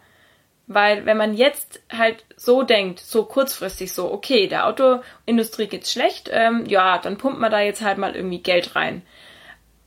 Weil 0.67 1.05
wenn 1.05 1.19
man 1.19 1.35
jetzt 1.35 1.83
halt 1.93 2.25
so 2.37 2.63
denkt, 2.63 3.01
so 3.01 3.25
kurzfristig 3.25 3.93
so, 3.93 4.11
okay, 4.11 4.47
der 4.47 4.67
Autoindustrie 4.67 5.67
geht's 5.67 5.93
schlecht, 5.93 6.31
ähm, 6.33 6.65
ja, 6.67 6.99
dann 6.99 7.19
pumpt 7.19 7.39
man 7.39 7.53
da 7.53 7.61
jetzt 7.61 7.83
halt 7.83 7.99
mal 7.99 8.17
irgendwie 8.17 8.43
Geld 8.43 8.75
rein. 8.75 9.03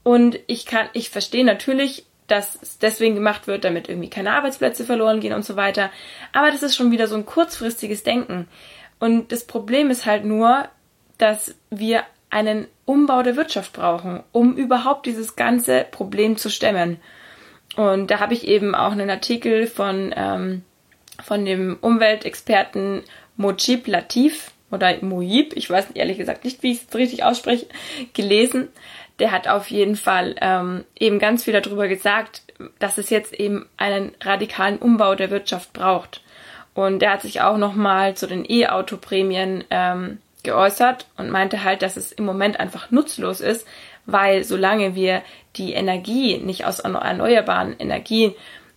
Und 0.04 0.40
ich 0.48 0.66
kann, 0.66 0.88
ich 0.94 1.10
verstehe 1.10 1.44
natürlich, 1.44 2.06
dass 2.28 2.62
es 2.62 2.78
deswegen 2.78 3.16
gemacht 3.16 3.48
wird, 3.48 3.64
damit 3.64 3.90
irgendwie 3.90 4.10
keine 4.10 4.34
Arbeitsplätze 4.34 4.84
verloren 4.84 5.20
gehen 5.20 5.34
und 5.34 5.46
so 5.46 5.56
weiter. 5.56 5.90
Aber 6.34 6.52
das 6.52 6.64
ist 6.64 6.76
schon 6.76 6.92
wieder 6.92 7.08
so 7.08 7.16
ein 7.16 7.26
kurzfristiges 7.26 8.04
Denken. 8.04 8.48
Und 9.00 9.32
das 9.32 9.46
Problem 9.46 9.90
ist 9.90 10.06
halt 10.06 10.26
nur, 10.26 10.68
dass 11.18 11.56
wir 11.70 12.04
einen 12.30 12.68
Umbau 12.86 13.24
der 13.24 13.36
Wirtschaft 13.36 13.74
brauchen, 13.74 14.24
um 14.32 14.56
überhaupt 14.56 15.06
dieses 15.06 15.36
ganze 15.36 15.86
Problem 15.90 16.38
zu 16.38 16.50
stemmen. 16.50 17.00
Und 17.76 18.12
da 18.12 18.20
habe 18.20 18.34
ich 18.34 18.48
eben 18.48 18.76
auch 18.76 18.92
einen 18.92 19.10
Artikel 19.10 19.68
von, 19.68 20.14
ähm, 20.16 20.64
von 21.24 21.46
dem 21.46 21.78
Umweltexperten 21.80 23.04
Mojib 23.38 23.88
Latif 23.88 24.52
oder 24.72 25.02
Mojib, 25.02 25.54
ich 25.56 25.70
weiß 25.70 25.92
ehrlich 25.94 26.18
gesagt 26.18 26.44
nicht, 26.44 26.64
wie 26.64 26.72
ich 26.72 26.82
es 26.88 26.96
richtig 26.96 27.24
ausspreche, 27.24 27.68
gelesen 28.14 28.70
der 29.20 29.32
hat 29.32 29.48
auf 29.48 29.70
jeden 29.70 29.96
Fall 29.96 30.36
ähm, 30.42 30.84
eben 31.00 31.20
ganz 31.20 31.44
viel 31.44 31.60
darüber 31.60 31.88
gesagt, 31.88 32.42
dass 32.80 32.98
es 32.98 33.10
jetzt 33.10 33.34
eben 33.34 33.68
einen 33.78 34.14
radikalen 34.22 34.78
Umbau 34.78 35.16
der 35.16 35.32
Wirtschaft 35.32 35.74
braucht. 35.74 36.22
Und 36.74 37.00
der 37.00 37.14
hat 37.14 37.24
sich 37.24 37.42
auch 37.42 37.58
nochmal 37.58 38.16
zu 38.16 38.28
den 38.28 38.46
E-Auto-Prämien 38.48 39.64
ähm, 39.72 40.20
geäußert 40.44 41.08
und 41.18 41.32
meinte 41.32 41.64
halt, 41.64 41.82
dass 41.82 41.98
es 41.98 42.12
im 42.12 42.26
Moment 42.26 42.60
einfach 42.60 42.92
nutzlos 42.92 43.42
ist, 43.42 43.68
weil 44.06 44.44
solange 44.44 44.94
wir 44.96 45.24
die 45.56 45.74
Energie 45.74 46.38
nicht 46.38 46.66
aus 46.66 46.80
erneuerbaren 46.80 47.76
Energien 47.80 48.34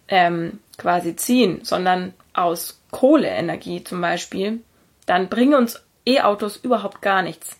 ähm, 0.08 0.58
quasi 0.78 1.14
ziehen, 1.16 1.60
sondern 1.62 2.14
aus 2.32 2.80
Kohleenergie 2.90 3.84
zum 3.84 4.00
Beispiel, 4.00 4.60
dann 5.06 5.28
bringen 5.28 5.54
uns 5.54 5.84
E-Autos 6.06 6.56
überhaupt 6.56 7.02
gar 7.02 7.22
nichts. 7.22 7.58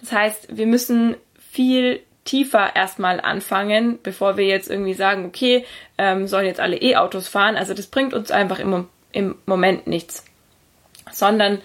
Das 0.00 0.12
heißt, 0.12 0.56
wir 0.56 0.66
müssen 0.66 1.16
viel 1.38 2.00
tiefer 2.24 2.74
erstmal 2.74 3.20
anfangen, 3.20 3.98
bevor 4.02 4.36
wir 4.36 4.46
jetzt 4.46 4.70
irgendwie 4.70 4.94
sagen, 4.94 5.26
okay, 5.26 5.64
ähm, 5.98 6.26
sollen 6.26 6.46
jetzt 6.46 6.60
alle 6.60 6.76
E-Autos 6.76 7.28
fahren. 7.28 7.56
Also 7.56 7.74
das 7.74 7.86
bringt 7.86 8.14
uns 8.14 8.30
einfach 8.30 8.58
im, 8.58 8.88
im 9.12 9.36
Moment 9.46 9.86
nichts. 9.86 10.24
Sondern 11.10 11.60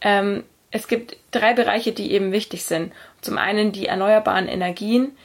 ähm, 0.00 0.44
es 0.70 0.88
gibt 0.88 1.16
drei 1.30 1.54
Bereiche, 1.54 1.92
die 1.92 2.12
eben 2.12 2.32
wichtig 2.32 2.64
sind. 2.64 2.92
Zum 3.20 3.38
einen 3.38 3.72
die 3.72 3.86
erneuerbaren 3.86 4.48
Energien, 4.48 5.16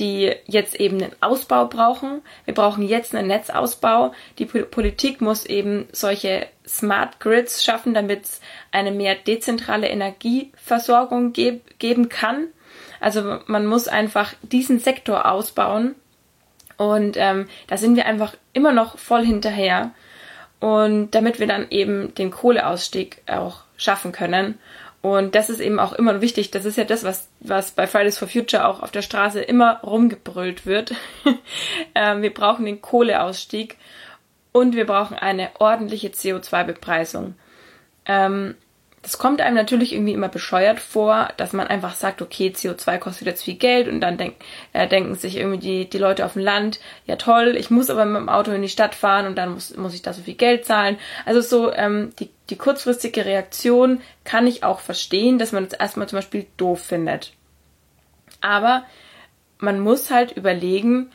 die 0.00 0.34
jetzt 0.46 0.74
eben 0.74 1.02
einen 1.02 1.12
Ausbau 1.20 1.66
brauchen. 1.66 2.22
Wir 2.46 2.54
brauchen 2.54 2.82
jetzt 2.82 3.14
einen 3.14 3.28
Netzausbau. 3.28 4.12
Die 4.38 4.46
Politik 4.46 5.20
muss 5.20 5.46
eben 5.46 5.86
solche 5.92 6.46
Smart 6.66 7.20
Grids 7.20 7.62
schaffen, 7.62 7.94
damit 7.94 8.24
es 8.24 8.40
eine 8.72 8.90
mehr 8.90 9.14
dezentrale 9.14 9.88
Energieversorgung 9.88 11.32
geb 11.32 11.78
geben 11.78 12.08
kann. 12.08 12.48
Also 12.98 13.38
man 13.46 13.66
muss 13.66 13.86
einfach 13.86 14.34
diesen 14.42 14.78
Sektor 14.78 15.30
ausbauen 15.30 15.94
und 16.80 17.18
ähm, 17.18 17.46
da 17.66 17.76
sind 17.76 17.96
wir 17.96 18.06
einfach 18.06 18.34
immer 18.54 18.72
noch 18.72 18.96
voll 18.96 19.22
hinterher. 19.22 19.90
Und 20.60 21.10
damit 21.10 21.38
wir 21.38 21.46
dann 21.46 21.66
eben 21.68 22.14
den 22.14 22.30
Kohleausstieg 22.30 23.22
auch 23.26 23.64
schaffen 23.76 24.12
können. 24.12 24.58
Und 25.02 25.34
das 25.34 25.48
ist 25.48 25.60
eben 25.60 25.78
auch 25.78 25.94
immer 25.94 26.20
wichtig. 26.20 26.50
Das 26.50 26.66
ist 26.66 26.76
ja 26.76 26.84
das, 26.84 27.04
was, 27.04 27.28
was 27.40 27.70
bei 27.70 27.86
Fridays 27.86 28.18
for 28.18 28.28
Future 28.28 28.66
auch 28.66 28.82
auf 28.82 28.90
der 28.90 29.02
Straße 29.02 29.40
immer 29.40 29.80
rumgebrüllt 29.80 30.66
wird. 30.66 30.94
ähm, 31.94 32.20
wir 32.20 32.34
brauchen 32.34 32.66
den 32.66 32.82
Kohleausstieg 32.82 33.76
und 34.52 34.76
wir 34.76 34.86
brauchen 34.86 35.16
eine 35.16 35.50
ordentliche 35.58 36.08
CO2-Bepreisung. 36.08 37.34
Ähm, 38.04 38.56
das 39.02 39.16
kommt 39.16 39.40
einem 39.40 39.56
natürlich 39.56 39.94
irgendwie 39.94 40.12
immer 40.12 40.28
bescheuert 40.28 40.78
vor, 40.78 41.30
dass 41.38 41.54
man 41.54 41.66
einfach 41.66 41.94
sagt, 41.94 42.20
okay, 42.20 42.52
CO2 42.54 42.98
kostet 42.98 43.26
jetzt 43.26 43.42
viel 43.42 43.54
Geld 43.54 43.88
und 43.88 44.00
dann 44.02 44.18
denk, 44.18 44.34
äh, 44.74 44.86
denken 44.86 45.14
sich 45.14 45.36
irgendwie 45.36 45.58
die, 45.58 45.88
die 45.88 45.98
Leute 45.98 46.26
auf 46.26 46.34
dem 46.34 46.42
Land, 46.42 46.80
ja 47.06 47.16
toll, 47.16 47.56
ich 47.56 47.70
muss 47.70 47.88
aber 47.88 48.04
mit 48.04 48.20
dem 48.20 48.28
Auto 48.28 48.50
in 48.50 48.60
die 48.60 48.68
Stadt 48.68 48.94
fahren 48.94 49.26
und 49.26 49.38
dann 49.38 49.54
muss, 49.54 49.74
muss 49.74 49.94
ich 49.94 50.02
da 50.02 50.12
so 50.12 50.20
viel 50.20 50.34
Geld 50.34 50.66
zahlen. 50.66 50.98
Also 51.24 51.40
so 51.40 51.72
ähm, 51.72 52.10
die, 52.18 52.28
die 52.50 52.56
kurzfristige 52.56 53.24
Reaktion 53.24 54.00
kann 54.24 54.46
ich 54.46 54.64
auch 54.64 54.80
verstehen, 54.80 55.38
dass 55.38 55.52
man 55.52 55.64
es 55.64 55.72
erstmal 55.72 56.08
zum 56.08 56.18
Beispiel 56.18 56.46
doof 56.56 56.80
findet. 56.80 57.32
Aber 58.40 58.84
man 59.58 59.80
muss 59.80 60.10
halt 60.10 60.32
überlegen, 60.32 61.10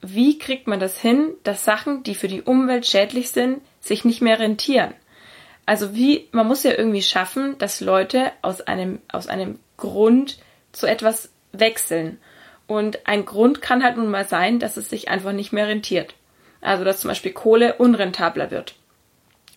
wie 0.00 0.38
kriegt 0.38 0.66
man 0.66 0.80
das 0.80 0.98
hin, 1.00 1.32
dass 1.42 1.64
Sachen, 1.64 2.02
die 2.02 2.14
für 2.14 2.28
die 2.28 2.42
Umwelt 2.42 2.86
schädlich 2.86 3.30
sind, 3.30 3.60
sich 3.80 4.04
nicht 4.04 4.22
mehr 4.22 4.38
rentieren. 4.38 4.94
Also 5.64 5.94
wie, 5.94 6.28
man 6.32 6.46
muss 6.46 6.62
ja 6.62 6.72
irgendwie 6.72 7.02
schaffen, 7.02 7.58
dass 7.58 7.80
Leute 7.80 8.30
aus 8.42 8.60
einem, 8.60 9.00
aus 9.08 9.26
einem 9.26 9.58
Grund 9.76 10.38
zu 10.72 10.86
etwas 10.86 11.32
wechseln. 11.52 12.18
Und 12.68 13.06
ein 13.06 13.24
Grund 13.24 13.62
kann 13.62 13.82
halt 13.82 13.96
nun 13.96 14.10
mal 14.10 14.26
sein, 14.26 14.60
dass 14.60 14.76
es 14.76 14.88
sich 14.88 15.08
einfach 15.08 15.32
nicht 15.32 15.52
mehr 15.52 15.66
rentiert. 15.66 16.14
Also 16.60 16.84
dass 16.84 17.00
zum 17.00 17.08
Beispiel 17.08 17.32
Kohle 17.32 17.74
unrentabler 17.74 18.50
wird. 18.50 18.76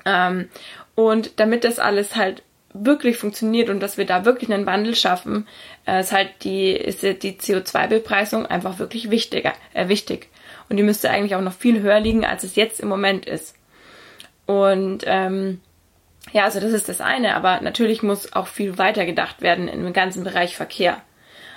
Ähm, 0.05 0.49
und 0.95 1.39
damit 1.39 1.63
das 1.63 1.79
alles 1.79 2.15
halt 2.15 2.43
wirklich 2.73 3.17
funktioniert 3.17 3.69
und 3.69 3.79
dass 3.79 3.97
wir 3.97 4.05
da 4.05 4.25
wirklich 4.25 4.51
einen 4.51 4.65
Wandel 4.65 4.95
schaffen, 4.95 5.47
äh, 5.87 6.01
ist 6.01 6.11
halt 6.11 6.29
die, 6.43 6.73
die 7.21 7.33
CO2-Bepreisung 7.33 8.45
einfach 8.45 8.79
wirklich 8.79 9.09
wichtiger, 9.09 9.53
äh, 9.73 9.87
wichtig. 9.87 10.29
Und 10.69 10.77
die 10.77 10.83
müsste 10.83 11.09
eigentlich 11.09 11.35
auch 11.35 11.41
noch 11.41 11.53
viel 11.53 11.81
höher 11.81 11.99
liegen, 11.99 12.25
als 12.25 12.43
es 12.43 12.55
jetzt 12.55 12.79
im 12.79 12.87
Moment 12.87 13.25
ist. 13.25 13.55
Und 14.45 15.03
ähm, 15.07 15.61
ja, 16.31 16.43
also 16.43 16.59
das 16.59 16.73
ist 16.73 16.89
das 16.89 17.01
eine, 17.01 17.35
aber 17.35 17.61
natürlich 17.61 18.03
muss 18.03 18.33
auch 18.33 18.47
viel 18.47 18.77
weiter 18.77 19.05
gedacht 19.05 19.41
werden 19.41 19.67
im 19.67 19.91
ganzen 19.93 20.23
Bereich 20.23 20.55
Verkehr. 20.55 21.01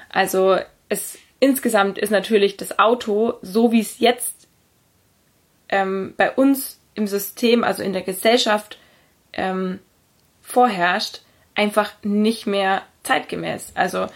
Also 0.08 0.58
es 0.88 1.18
insgesamt 1.40 1.98
ist 1.98 2.10
natürlich 2.10 2.56
das 2.56 2.78
Auto, 2.78 3.34
so 3.42 3.72
wie 3.72 3.80
es 3.80 3.98
jetzt 3.98 4.48
ähm, 5.68 6.14
bei 6.16 6.30
uns 6.30 6.81
im 6.94 7.06
System, 7.06 7.64
also 7.64 7.82
in 7.82 7.92
der 7.92 8.02
Gesellschaft 8.02 8.78
ähm, 9.32 9.78
vorherrscht, 10.42 11.22
einfach 11.54 11.92
nicht 12.02 12.46
mehr 12.46 12.82
zeitgemäß. 13.02 13.72
Also, 13.74 14.06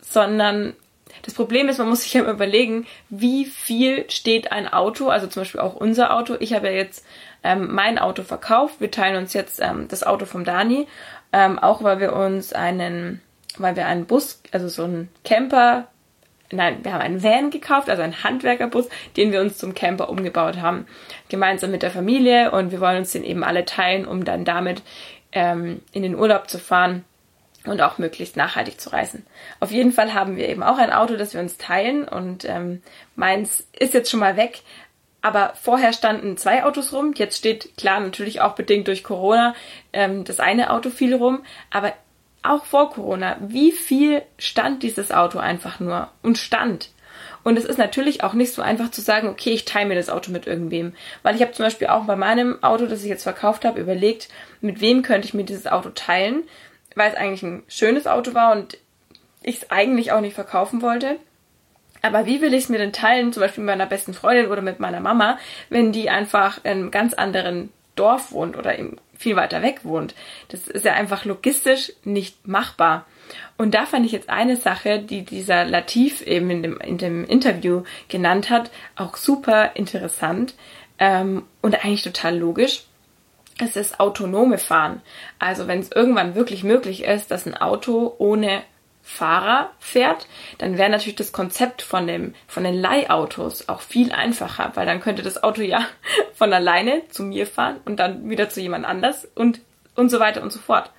sondern 0.00 0.74
das 1.22 1.34
Problem 1.34 1.68
ist, 1.68 1.78
man 1.78 1.88
muss 1.88 2.02
sich 2.02 2.14
ja 2.14 2.30
überlegen, 2.30 2.86
wie 3.08 3.44
viel 3.44 4.08
steht 4.10 4.52
ein 4.52 4.68
Auto, 4.68 5.08
also 5.08 5.26
zum 5.26 5.42
Beispiel 5.42 5.60
auch 5.60 5.74
unser 5.74 6.14
Auto. 6.14 6.36
Ich 6.38 6.52
habe 6.54 6.68
ja 6.68 6.74
jetzt 6.74 7.04
ähm, 7.42 7.68
mein 7.72 7.98
Auto 7.98 8.22
verkauft. 8.22 8.80
Wir 8.80 8.90
teilen 8.90 9.16
uns 9.16 9.32
jetzt 9.32 9.60
ähm, 9.60 9.88
das 9.88 10.04
Auto 10.04 10.26
vom 10.26 10.44
Dani, 10.44 10.86
ähm, 11.32 11.58
auch 11.58 11.82
weil 11.82 12.00
wir 12.00 12.14
uns 12.14 12.52
einen, 12.52 13.20
weil 13.56 13.76
wir 13.76 13.86
einen 13.86 14.06
Bus, 14.06 14.42
also 14.52 14.68
so 14.68 14.84
einen 14.84 15.08
Camper, 15.24 15.88
nein, 16.50 16.84
wir 16.84 16.92
haben 16.92 17.00
einen 17.00 17.22
Van 17.22 17.50
gekauft, 17.50 17.90
also 17.90 18.02
einen 18.02 18.22
Handwerkerbus, 18.22 18.88
den 19.16 19.32
wir 19.32 19.40
uns 19.40 19.58
zum 19.58 19.74
Camper 19.74 20.08
umgebaut 20.08 20.58
haben, 20.58 20.86
gemeinsam 21.28 21.70
mit 21.70 21.82
der 21.82 21.90
Familie 21.90 22.50
und 22.50 22.72
wir 22.72 22.80
wollen 22.80 22.98
uns 22.98 23.12
den 23.12 23.24
eben 23.24 23.44
alle 23.44 23.64
teilen, 23.64 24.06
um 24.06 24.24
dann 24.24 24.44
damit 24.44 24.82
ähm, 25.32 25.82
in 25.92 26.02
den 26.02 26.14
Urlaub 26.14 26.48
zu 26.48 26.58
fahren 26.58 27.04
und 27.64 27.82
auch 27.82 27.98
möglichst 27.98 28.36
nachhaltig 28.36 28.80
zu 28.80 28.90
reisen. 28.90 29.26
Auf 29.60 29.70
jeden 29.70 29.92
Fall 29.92 30.14
haben 30.14 30.36
wir 30.36 30.48
eben 30.48 30.62
auch 30.62 30.78
ein 30.78 30.92
Auto, 30.92 31.16
das 31.16 31.34
wir 31.34 31.40
uns 31.40 31.58
teilen 31.58 32.08
und 32.08 32.44
ähm, 32.44 32.82
meins 33.16 33.66
ist 33.78 33.94
jetzt 33.94 34.10
schon 34.10 34.20
mal 34.20 34.36
weg, 34.36 34.62
aber 35.20 35.52
vorher 35.60 35.92
standen 35.92 36.36
zwei 36.36 36.64
Autos 36.64 36.92
rum. 36.92 37.12
Jetzt 37.14 37.38
steht 37.38 37.76
klar 37.76 38.00
natürlich 38.00 38.40
auch 38.40 38.54
bedingt 38.54 38.86
durch 38.86 39.02
Corona 39.02 39.54
ähm, 39.92 40.24
das 40.24 40.38
eine 40.38 40.70
Auto 40.70 40.90
viel 40.90 41.14
rum. 41.14 41.42
Aber 41.70 41.92
auch 42.42 42.64
vor 42.64 42.90
Corona, 42.90 43.36
wie 43.40 43.72
viel 43.72 44.22
stand 44.38 44.82
dieses 44.82 45.12
Auto 45.12 45.38
einfach 45.38 45.80
nur 45.80 46.10
und 46.22 46.38
stand? 46.38 46.90
Und 47.44 47.56
es 47.56 47.64
ist 47.64 47.78
natürlich 47.78 48.22
auch 48.22 48.34
nicht 48.34 48.52
so 48.52 48.62
einfach 48.62 48.90
zu 48.90 49.00
sagen, 49.00 49.28
okay, 49.28 49.50
ich 49.50 49.64
teile 49.64 49.88
mir 49.88 49.94
das 49.94 50.10
Auto 50.10 50.30
mit 50.30 50.46
irgendwem. 50.46 50.92
Weil 51.22 51.34
ich 51.34 51.42
habe 51.42 51.52
zum 51.52 51.64
Beispiel 51.64 51.88
auch 51.88 52.04
bei 52.04 52.16
meinem 52.16 52.62
Auto, 52.62 52.86
das 52.86 53.02
ich 53.02 53.08
jetzt 53.08 53.22
verkauft 53.22 53.64
habe, 53.64 53.80
überlegt, 53.80 54.28
mit 54.60 54.80
wem 54.80 55.02
könnte 55.02 55.26
ich 55.26 55.34
mir 55.34 55.44
dieses 55.44 55.66
Auto 55.66 55.90
teilen, 55.90 56.42
weil 56.94 57.10
es 57.10 57.16
eigentlich 57.16 57.42
ein 57.42 57.62
schönes 57.68 58.06
Auto 58.06 58.34
war 58.34 58.52
und 58.52 58.76
ich 59.42 59.58
es 59.58 59.70
eigentlich 59.70 60.12
auch 60.12 60.20
nicht 60.20 60.34
verkaufen 60.34 60.82
wollte. 60.82 61.16
Aber 62.02 62.26
wie 62.26 62.40
will 62.40 62.54
ich 62.54 62.64
es 62.64 62.68
mir 62.68 62.78
denn 62.78 62.92
teilen, 62.92 63.32
zum 63.32 63.40
Beispiel 63.40 63.64
mit 63.64 63.72
meiner 63.72 63.86
besten 63.86 64.14
Freundin 64.14 64.50
oder 64.50 64.62
mit 64.62 64.78
meiner 64.78 65.00
Mama, 65.00 65.38
wenn 65.68 65.92
die 65.92 66.10
einfach 66.10 66.58
in 66.64 66.70
einem 66.70 66.90
ganz 66.90 67.14
anderen 67.14 67.72
Dorf 67.98 68.32
wohnt 68.32 68.56
oder 68.56 68.78
eben 68.78 68.96
viel 69.16 69.36
weiter 69.36 69.62
weg 69.62 69.80
wohnt? 69.82 70.14
Das 70.48 70.68
ist 70.68 70.84
ja 70.84 70.94
einfach 70.94 71.24
logistisch 71.24 71.92
nicht 72.04 72.46
machbar. 72.46 73.06
Und 73.56 73.74
da 73.74 73.84
fand 73.86 74.06
ich 74.06 74.12
jetzt 74.12 74.30
eine 74.30 74.56
Sache, 74.56 75.00
die 75.00 75.22
dieser 75.22 75.64
Latif 75.64 76.22
eben 76.22 76.50
in 76.50 76.62
dem, 76.62 76.80
in 76.80 76.98
dem 76.98 77.24
Interview 77.24 77.82
genannt 78.08 78.50
hat, 78.50 78.70
auch 78.96 79.16
super 79.16 79.72
interessant 79.74 80.54
ähm, 80.98 81.44
und 81.60 81.74
eigentlich 81.74 82.02
total 82.02 82.38
logisch. 82.38 82.84
Es 83.60 83.76
ist 83.76 83.98
autonome 83.98 84.58
Fahren. 84.58 85.02
Also 85.38 85.66
wenn 85.66 85.80
es 85.80 85.90
irgendwann 85.90 86.36
wirklich 86.36 86.62
möglich 86.62 87.02
ist, 87.02 87.30
dass 87.30 87.46
ein 87.46 87.56
Auto 87.56 88.14
ohne 88.18 88.62
Fahrer 89.10 89.70
fährt, 89.80 90.26
dann 90.58 90.76
wäre 90.76 90.90
natürlich 90.90 91.16
das 91.16 91.32
Konzept 91.32 91.80
von 91.80 92.06
dem, 92.06 92.34
von 92.46 92.62
den 92.62 92.74
Leihautos 92.74 93.66
auch 93.70 93.80
viel 93.80 94.12
einfacher, 94.12 94.72
weil 94.74 94.84
dann 94.84 95.00
könnte 95.00 95.22
das 95.22 95.42
Auto 95.42 95.62
ja 95.62 95.86
von 96.34 96.52
alleine 96.52 97.08
zu 97.08 97.22
mir 97.22 97.46
fahren 97.46 97.80
und 97.86 97.96
dann 97.96 98.28
wieder 98.28 98.50
zu 98.50 98.60
jemand 98.60 98.84
anders 98.84 99.26
und, 99.34 99.60
und 99.96 100.10
so 100.10 100.20
weiter 100.20 100.42
und 100.42 100.52
so 100.52 100.58
fort. 100.58 100.92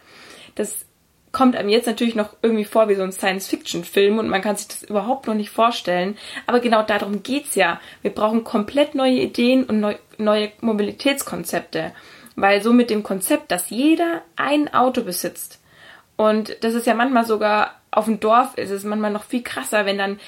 Das 0.55 0.85
kommt 1.31 1.55
einem 1.55 1.69
jetzt 1.69 1.85
natürlich 1.85 2.15
noch 2.15 2.35
irgendwie 2.41 2.65
vor 2.65 2.89
wie 2.89 2.95
so 2.95 3.03
ein 3.03 3.11
Science-Fiction-Film 3.11 4.17
und 4.17 4.27
man 4.27 4.41
kann 4.41 4.55
sich 4.55 4.67
das 4.67 4.83
überhaupt 4.83 5.27
noch 5.27 5.35
nicht 5.35 5.51
vorstellen. 5.51 6.17
Aber 6.47 6.59
genau 6.59 6.81
darum 6.81 7.21
geht's 7.21 7.53
ja. 7.53 7.79
Wir 8.01 8.11
brauchen 8.11 8.43
komplett 8.43 8.95
neue 8.95 9.19
Ideen 9.19 9.65
und 9.65 9.79
neu, 9.79 9.95
neue 10.17 10.51
Mobilitätskonzepte. 10.61 11.93
Weil 12.35 12.63
so 12.63 12.73
mit 12.73 12.89
dem 12.89 13.03
Konzept, 13.03 13.51
dass 13.51 13.69
jeder 13.69 14.23
ein 14.35 14.73
Auto 14.73 15.03
besitzt, 15.03 15.59
und 16.19 16.57
das 16.65 16.73
ist 16.73 16.85
ja 16.85 16.95
manchmal 16.95 17.25
sogar 17.25 17.78
auf 17.91 18.05
dem 18.05 18.19
Dorf 18.19 18.57
ist 18.57 18.69
es 18.69 18.83
manchmal 18.83 19.11
noch 19.11 19.23
viel 19.23 19.43
krasser, 19.43 19.85
wenn 19.85 19.97
dann 19.97 20.19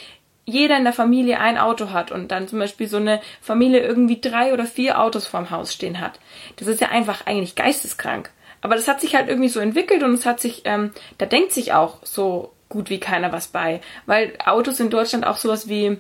jeder 0.46 0.78
in 0.78 0.84
der 0.84 0.94
Familie 0.94 1.40
ein 1.40 1.58
Auto 1.58 1.92
hat 1.92 2.12
und 2.12 2.32
dann 2.32 2.48
zum 2.48 2.60
Beispiel 2.60 2.88
so 2.88 2.98
eine 2.98 3.22
Familie 3.42 3.80
irgendwie 3.80 4.20
drei 4.20 4.54
oder 4.54 4.66
vier 4.66 5.00
Autos 5.00 5.28
vorm 5.28 5.52
Haus 5.52 5.74
stehen 5.74 6.00
hat. 6.00 6.20
Das 6.58 6.68
ist 6.68 6.82
ja 6.82 6.90
einfach 6.90 7.26
eigentlich 7.26 7.56
geisteskrank. 7.56 8.32
Aber 8.62 8.76
das 8.76 8.88
hat 8.88 9.02
sich 9.02 9.16
halt 9.16 9.28
irgendwie 9.28 9.50
so 9.50 9.60
entwickelt 9.60 10.04
und 10.04 10.14
es 10.14 10.26
hat 10.26 10.40
sich, 10.40 10.62
ähm, 10.66 10.92
da 11.18 11.26
denkt 11.26 11.52
sich 11.52 11.74
auch 11.74 11.98
so 12.04 12.52
gut 12.70 12.90
wie 12.90 13.00
keiner 13.00 13.32
was 13.32 13.48
bei. 13.48 13.82
Weil 14.06 14.34
Autos 14.46 14.80
in 14.80 14.90
Deutschland 14.90 15.26
auch 15.26 15.38
sowas 15.38 15.68
wie, 15.68 15.98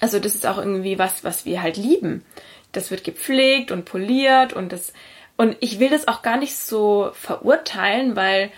also 0.00 0.18
das 0.18 0.34
ist 0.34 0.46
auch 0.46 0.58
irgendwie 0.58 0.98
was, 0.98 1.24
was 1.24 1.44
wir 1.44 1.62
halt 1.62 1.76
lieben. 1.76 2.24
Das 2.72 2.90
wird 2.90 3.04
gepflegt 3.04 3.72
und 3.72 3.84
poliert 3.84 4.52
und 4.52 4.72
das, 4.72 4.92
und 5.36 5.56
ich 5.60 5.80
will 5.80 5.90
das 5.90 6.08
auch 6.08 6.22
gar 6.22 6.36
nicht 6.36 6.56
so 6.56 7.10
verurteilen, 7.14 8.16
weil 8.16 8.50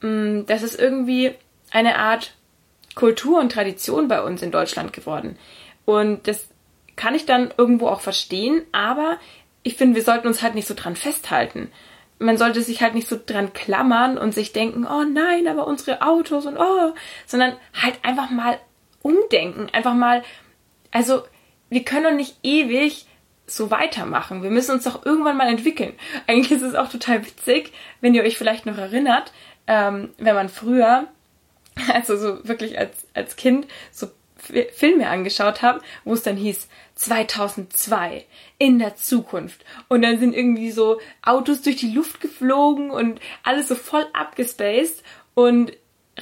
mh, 0.00 0.10
mm, 0.10 0.46
das 0.46 0.62
ist 0.62 0.78
irgendwie, 0.78 1.34
eine 1.70 1.96
Art 1.96 2.34
Kultur 2.94 3.38
und 3.40 3.52
Tradition 3.52 4.08
bei 4.08 4.22
uns 4.22 4.42
in 4.42 4.50
Deutschland 4.50 4.92
geworden. 4.92 5.38
Und 5.84 6.26
das 6.26 6.48
kann 6.96 7.14
ich 7.14 7.26
dann 7.26 7.54
irgendwo 7.56 7.88
auch 7.88 8.00
verstehen, 8.00 8.62
aber 8.72 9.18
ich 9.62 9.76
finde, 9.76 9.96
wir 9.96 10.02
sollten 10.02 10.26
uns 10.26 10.42
halt 10.42 10.54
nicht 10.54 10.66
so 10.66 10.74
dran 10.74 10.96
festhalten. 10.96 11.70
Man 12.18 12.36
sollte 12.36 12.62
sich 12.62 12.82
halt 12.82 12.94
nicht 12.94 13.08
so 13.08 13.18
dran 13.24 13.52
klammern 13.52 14.18
und 14.18 14.34
sich 14.34 14.52
denken, 14.52 14.86
oh 14.86 15.04
nein, 15.04 15.46
aber 15.46 15.66
unsere 15.66 16.02
Autos 16.02 16.46
und 16.46 16.56
oh, 16.58 16.94
sondern 17.26 17.56
halt 17.80 18.00
einfach 18.02 18.30
mal 18.30 18.58
umdenken, 19.02 19.68
einfach 19.72 19.94
mal, 19.94 20.24
also 20.90 21.22
wir 21.70 21.84
können 21.84 22.04
doch 22.04 22.12
nicht 22.12 22.36
ewig 22.42 23.06
so 23.46 23.70
weitermachen. 23.70 24.42
Wir 24.42 24.50
müssen 24.50 24.72
uns 24.72 24.84
doch 24.84 25.06
irgendwann 25.06 25.36
mal 25.36 25.48
entwickeln. 25.48 25.94
Eigentlich 26.26 26.50
ist 26.50 26.62
es 26.62 26.74
auch 26.74 26.88
total 26.88 27.24
witzig, 27.24 27.72
wenn 28.00 28.14
ihr 28.14 28.22
euch 28.22 28.36
vielleicht 28.36 28.66
noch 28.66 28.78
erinnert, 28.78 29.32
ähm, 29.66 30.10
wenn 30.18 30.34
man 30.34 30.48
früher 30.48 31.06
also 31.92 32.16
so 32.16 32.48
wirklich 32.48 32.78
als, 32.78 33.06
als 33.14 33.36
Kind 33.36 33.66
so 33.90 34.08
Filme 34.72 35.08
angeschaut 35.08 35.62
habe, 35.62 35.80
wo 36.04 36.14
es 36.14 36.22
dann 36.22 36.36
hieß 36.36 36.68
2002 36.94 38.24
in 38.58 38.78
der 38.78 38.96
Zukunft. 38.96 39.64
Und 39.88 40.02
dann 40.02 40.18
sind 40.18 40.34
irgendwie 40.34 40.70
so 40.70 41.00
Autos 41.22 41.62
durch 41.62 41.76
die 41.76 41.92
Luft 41.92 42.20
geflogen 42.20 42.90
und 42.90 43.20
alles 43.42 43.68
so 43.68 43.74
voll 43.74 44.06
abgespaced. 44.12 45.02
Und 45.34 45.72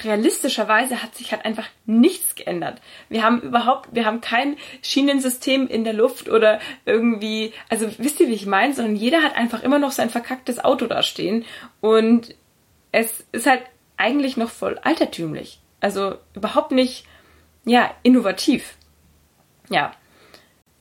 realistischerweise 0.03 1.01
hat 1.01 1.15
sich 1.15 1.31
halt 1.31 1.45
einfach 1.45 1.67
nichts 1.85 2.35
geändert. 2.35 2.81
Wir 3.09 3.23
haben 3.23 3.41
überhaupt, 3.41 3.89
wir 3.93 4.05
haben 4.05 4.21
kein 4.21 4.57
Schienensystem 4.81 5.67
in 5.67 5.83
der 5.83 5.93
Luft 5.93 6.29
oder 6.29 6.59
irgendwie, 6.85 7.53
also 7.69 7.89
wisst 7.97 8.19
ihr, 8.19 8.27
wie 8.27 8.33
ich 8.33 8.45
meine, 8.45 8.73
sondern 8.73 8.95
jeder 8.95 9.23
hat 9.23 9.35
einfach 9.35 9.63
immer 9.63 9.79
noch 9.79 9.91
sein 9.91 10.09
verkacktes 10.09 10.63
Auto 10.63 10.85
da 10.85 11.01
stehen 11.01 11.45
und 11.81 12.35
es 12.91 13.25
ist 13.31 13.47
halt 13.47 13.63
eigentlich 13.97 14.37
noch 14.37 14.49
voll 14.49 14.79
altertümlich. 14.83 15.59
Also 15.79 16.15
überhaupt 16.33 16.71
nicht, 16.71 17.05
ja, 17.65 17.91
innovativ. 18.03 18.75
Ja. 19.69 19.91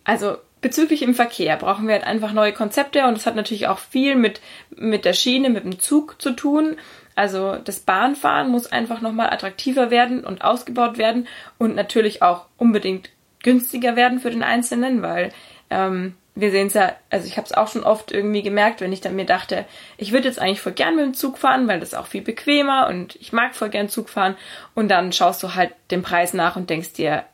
Also 0.04 0.36
bezüglich 0.60 1.02
im 1.02 1.14
Verkehr 1.14 1.56
brauchen 1.56 1.86
wir 1.86 1.94
halt 1.94 2.04
einfach 2.04 2.32
neue 2.32 2.52
Konzepte 2.52 3.06
und 3.06 3.16
das 3.16 3.26
hat 3.26 3.36
natürlich 3.36 3.66
auch 3.66 3.78
viel 3.78 4.14
mit, 4.14 4.40
mit 4.70 5.04
der 5.04 5.12
Schiene, 5.12 5.50
mit 5.50 5.64
dem 5.64 5.78
Zug 5.80 6.20
zu 6.20 6.32
tun. 6.32 6.76
Also 7.14 7.56
das 7.56 7.80
Bahnfahren 7.80 8.50
muss 8.50 8.70
einfach 8.70 9.00
nochmal 9.00 9.30
attraktiver 9.30 9.90
werden 9.90 10.24
und 10.24 10.42
ausgebaut 10.44 10.98
werden 10.98 11.26
und 11.58 11.74
natürlich 11.74 12.22
auch 12.22 12.46
unbedingt 12.56 13.10
günstiger 13.42 13.96
werden 13.96 14.20
für 14.20 14.30
den 14.30 14.42
Einzelnen, 14.42 15.02
weil 15.02 15.32
ähm, 15.70 16.14
wir 16.36 16.50
sehen 16.50 16.66
es 16.66 16.74
ja, 16.74 16.94
also 17.10 17.26
ich 17.26 17.38
habe 17.38 17.46
es 17.46 17.52
auch 17.52 17.68
schon 17.68 17.82
oft 17.82 18.12
irgendwie 18.12 18.42
gemerkt, 18.42 18.82
wenn 18.82 18.92
ich 18.92 19.00
dann 19.00 19.16
mir 19.16 19.24
dachte, 19.24 19.64
ich 19.96 20.12
würde 20.12 20.28
jetzt 20.28 20.38
eigentlich 20.38 20.60
voll 20.60 20.72
gern 20.72 20.94
mit 20.94 21.04
dem 21.06 21.14
Zug 21.14 21.38
fahren, 21.38 21.66
weil 21.66 21.80
das 21.80 21.90
ist 21.90 21.98
auch 21.98 22.06
viel 22.06 22.20
bequemer 22.20 22.88
und 22.88 23.16
ich 23.16 23.32
mag 23.32 23.56
voll 23.56 23.70
gern 23.70 23.88
Zug 23.88 24.10
fahren 24.10 24.36
und 24.74 24.88
dann 24.88 25.12
schaust 25.12 25.42
du 25.42 25.54
halt 25.54 25.72
den 25.90 26.02
Preis 26.02 26.34
nach 26.34 26.54
und 26.56 26.68
denkst 26.68 26.92
dir, 26.92 27.24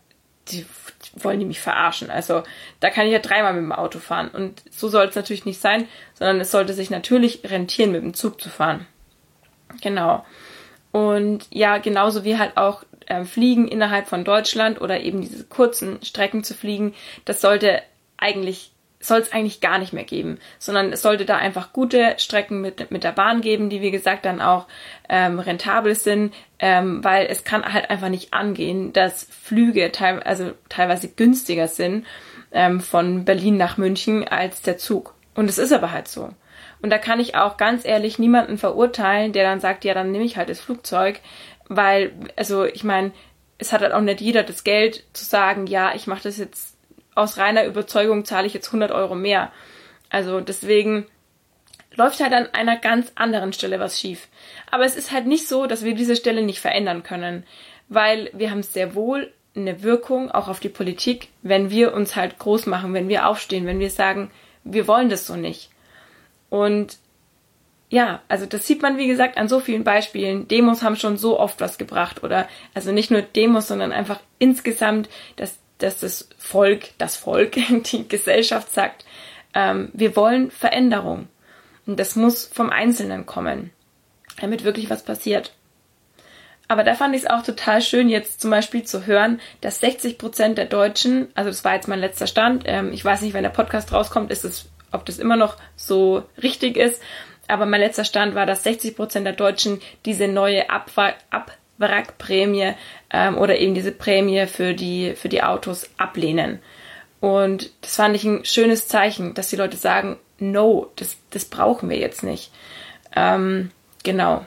die 0.48 0.64
wollen 1.16 1.40
die 1.40 1.46
mich 1.46 1.60
verarschen. 1.60 2.10
Also 2.10 2.44
da 2.78 2.90
kann 2.90 3.06
ich 3.06 3.12
ja 3.12 3.18
dreimal 3.18 3.54
mit 3.54 3.64
dem 3.64 3.72
Auto 3.72 3.98
fahren 3.98 4.28
und 4.28 4.62
so 4.70 4.88
soll 4.88 5.06
es 5.06 5.16
natürlich 5.16 5.44
nicht 5.44 5.60
sein, 5.60 5.88
sondern 6.14 6.40
es 6.40 6.52
sollte 6.52 6.72
sich 6.72 6.88
natürlich 6.88 7.40
rentieren, 7.44 7.90
mit 7.90 8.02
dem 8.02 8.14
Zug 8.14 8.40
zu 8.40 8.50
fahren. 8.50 8.86
Genau. 9.80 10.24
Und 10.92 11.46
ja, 11.50 11.78
genauso 11.78 12.22
wie 12.22 12.38
halt 12.38 12.56
auch 12.56 12.84
äh, 13.06 13.24
Fliegen 13.24 13.66
innerhalb 13.66 14.06
von 14.06 14.24
Deutschland 14.24 14.80
oder 14.80 15.00
eben 15.00 15.22
diese 15.22 15.44
kurzen 15.44 16.02
Strecken 16.04 16.44
zu 16.44 16.54
fliegen, 16.54 16.94
das 17.24 17.40
sollte 17.40 17.82
eigentlich 18.16 18.71
soll 19.02 19.20
es 19.20 19.32
eigentlich 19.32 19.60
gar 19.60 19.78
nicht 19.78 19.92
mehr 19.92 20.04
geben, 20.04 20.38
sondern 20.58 20.92
es 20.92 21.02
sollte 21.02 21.26
da 21.26 21.36
einfach 21.36 21.72
gute 21.72 22.14
Strecken 22.18 22.60
mit, 22.60 22.90
mit 22.90 23.04
der 23.04 23.12
Bahn 23.12 23.40
geben, 23.40 23.68
die 23.68 23.82
wie 23.82 23.90
gesagt 23.90 24.24
dann 24.24 24.40
auch 24.40 24.66
ähm, 25.08 25.38
rentabel 25.38 25.94
sind, 25.94 26.32
ähm, 26.58 27.02
weil 27.04 27.26
es 27.26 27.44
kann 27.44 27.64
halt 27.70 27.90
einfach 27.90 28.08
nicht 28.08 28.32
angehen, 28.32 28.92
dass 28.92 29.24
Flüge 29.24 29.90
teil 29.92 30.22
also 30.22 30.52
teilweise 30.68 31.08
günstiger 31.08 31.68
sind 31.68 32.06
ähm, 32.52 32.80
von 32.80 33.24
Berlin 33.24 33.56
nach 33.56 33.76
München 33.76 34.26
als 34.26 34.62
der 34.62 34.78
Zug. 34.78 35.14
Und 35.34 35.50
es 35.50 35.58
ist 35.58 35.72
aber 35.72 35.90
halt 35.90 36.08
so. 36.08 36.30
Und 36.80 36.90
da 36.90 36.98
kann 36.98 37.20
ich 37.20 37.34
auch 37.34 37.56
ganz 37.56 37.84
ehrlich 37.84 38.18
niemanden 38.18 38.58
verurteilen, 38.58 39.32
der 39.32 39.44
dann 39.44 39.60
sagt, 39.60 39.84
ja, 39.84 39.94
dann 39.94 40.12
nehme 40.12 40.24
ich 40.24 40.36
halt 40.36 40.48
das 40.48 40.60
Flugzeug, 40.60 41.20
weil, 41.68 42.12
also 42.36 42.64
ich 42.64 42.84
meine, 42.84 43.12
es 43.58 43.72
hat 43.72 43.80
halt 43.80 43.92
auch 43.92 44.00
nicht 44.00 44.20
jeder 44.20 44.42
das 44.42 44.64
Geld 44.64 45.04
zu 45.12 45.24
sagen, 45.24 45.66
ja, 45.66 45.94
ich 45.94 46.06
mache 46.06 46.24
das 46.24 46.38
jetzt 46.38 46.71
aus 47.14 47.38
reiner 47.38 47.64
Überzeugung 47.64 48.24
zahle 48.24 48.46
ich 48.46 48.54
jetzt 48.54 48.68
100 48.68 48.90
Euro 48.90 49.14
mehr. 49.14 49.52
Also 50.10 50.40
deswegen 50.40 51.06
läuft 51.94 52.20
halt 52.20 52.32
an 52.32 52.48
einer 52.52 52.76
ganz 52.76 53.12
anderen 53.14 53.52
Stelle 53.52 53.80
was 53.80 54.00
schief. 54.00 54.28
Aber 54.70 54.84
es 54.84 54.96
ist 54.96 55.12
halt 55.12 55.26
nicht 55.26 55.48
so, 55.48 55.66
dass 55.66 55.84
wir 55.84 55.94
diese 55.94 56.16
Stelle 56.16 56.42
nicht 56.42 56.60
verändern 56.60 57.02
können, 57.02 57.44
weil 57.88 58.30
wir 58.32 58.50
haben 58.50 58.62
sehr 58.62 58.94
wohl 58.94 59.32
eine 59.54 59.82
Wirkung 59.82 60.30
auch 60.30 60.48
auf 60.48 60.60
die 60.60 60.70
Politik, 60.70 61.28
wenn 61.42 61.70
wir 61.70 61.92
uns 61.92 62.16
halt 62.16 62.38
groß 62.38 62.66
machen, 62.66 62.94
wenn 62.94 63.08
wir 63.08 63.26
aufstehen, 63.26 63.66
wenn 63.66 63.80
wir 63.80 63.90
sagen, 63.90 64.30
wir 64.64 64.88
wollen 64.88 65.10
das 65.10 65.26
so 65.26 65.36
nicht. 65.36 65.70
Und 66.48 66.96
ja, 67.90 68.22
also 68.28 68.46
das 68.46 68.66
sieht 68.66 68.80
man 68.80 68.96
wie 68.96 69.06
gesagt 69.06 69.36
an 69.36 69.48
so 69.48 69.60
vielen 69.60 69.84
Beispielen. 69.84 70.48
Demos 70.48 70.82
haben 70.82 70.96
schon 70.96 71.18
so 71.18 71.38
oft 71.38 71.60
was 71.60 71.76
gebracht 71.76 72.22
oder 72.22 72.48
also 72.72 72.90
nicht 72.90 73.10
nur 73.10 73.20
Demos, 73.20 73.68
sondern 73.68 73.92
einfach 73.92 74.20
insgesamt, 74.38 75.10
dass 75.36 75.58
dass 75.82 76.00
das 76.00 76.28
Volk, 76.38 76.90
das 76.98 77.16
Volk, 77.16 77.52
die 77.92 78.08
Gesellschaft 78.08 78.72
sagt, 78.72 79.04
ähm, 79.54 79.90
wir 79.92 80.16
wollen 80.16 80.50
Veränderung. 80.50 81.28
Und 81.86 81.98
das 81.98 82.16
muss 82.16 82.46
vom 82.46 82.70
Einzelnen 82.70 83.26
kommen, 83.26 83.70
damit 84.40 84.64
wirklich 84.64 84.88
was 84.88 85.02
passiert. 85.02 85.52
Aber 86.68 86.84
da 86.84 86.94
fand 86.94 87.14
ich 87.14 87.22
es 87.22 87.28
auch 87.28 87.42
total 87.42 87.82
schön, 87.82 88.08
jetzt 88.08 88.40
zum 88.40 88.50
Beispiel 88.50 88.82
zu 88.84 89.04
hören, 89.04 89.40
dass 89.60 89.80
60 89.80 90.16
Prozent 90.16 90.56
der 90.56 90.64
Deutschen, 90.64 91.28
also 91.34 91.50
das 91.50 91.64
war 91.64 91.74
jetzt 91.74 91.88
mein 91.88 92.00
letzter 92.00 92.26
Stand, 92.26 92.62
ähm, 92.66 92.92
ich 92.92 93.04
weiß 93.04 93.20
nicht, 93.20 93.34
wenn 93.34 93.42
der 93.42 93.50
Podcast 93.50 93.92
rauskommt, 93.92 94.30
ist 94.30 94.44
es, 94.44 94.70
ob 94.90 95.04
das 95.04 95.18
immer 95.18 95.36
noch 95.36 95.56
so 95.76 96.22
richtig 96.42 96.76
ist, 96.76 97.02
aber 97.48 97.66
mein 97.66 97.80
letzter 97.80 98.04
Stand 98.04 98.34
war, 98.34 98.46
dass 98.46 98.62
60 98.62 98.96
Prozent 98.96 99.26
der 99.26 99.34
Deutschen 99.34 99.80
diese 100.06 100.28
neue 100.28 100.70
Abwa 100.70 101.12
Ab 101.30 101.58
Wrackprämie 101.82 102.72
ähm, 103.12 103.36
oder 103.36 103.58
eben 103.58 103.74
diese 103.74 103.92
Prämie 103.92 104.46
für 104.46 104.72
die, 104.72 105.12
für 105.14 105.28
die 105.28 105.42
Autos 105.42 105.90
ablehnen. 105.98 106.60
Und 107.20 107.70
das 107.82 107.96
fand 107.96 108.16
ich 108.16 108.24
ein 108.24 108.44
schönes 108.44 108.88
Zeichen, 108.88 109.34
dass 109.34 109.50
die 109.50 109.56
Leute 109.56 109.76
sagen, 109.76 110.18
no, 110.38 110.90
das, 110.96 111.18
das 111.30 111.44
brauchen 111.44 111.90
wir 111.90 111.98
jetzt 111.98 112.22
nicht. 112.22 112.50
Ähm, 113.14 113.70
genau. 114.02 114.44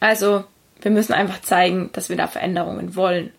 Also, 0.00 0.44
wir 0.80 0.90
müssen 0.90 1.12
einfach 1.12 1.40
zeigen, 1.40 1.90
dass 1.92 2.08
wir 2.08 2.16
da 2.16 2.26
Veränderungen 2.26 2.96
wollen. 2.96 3.32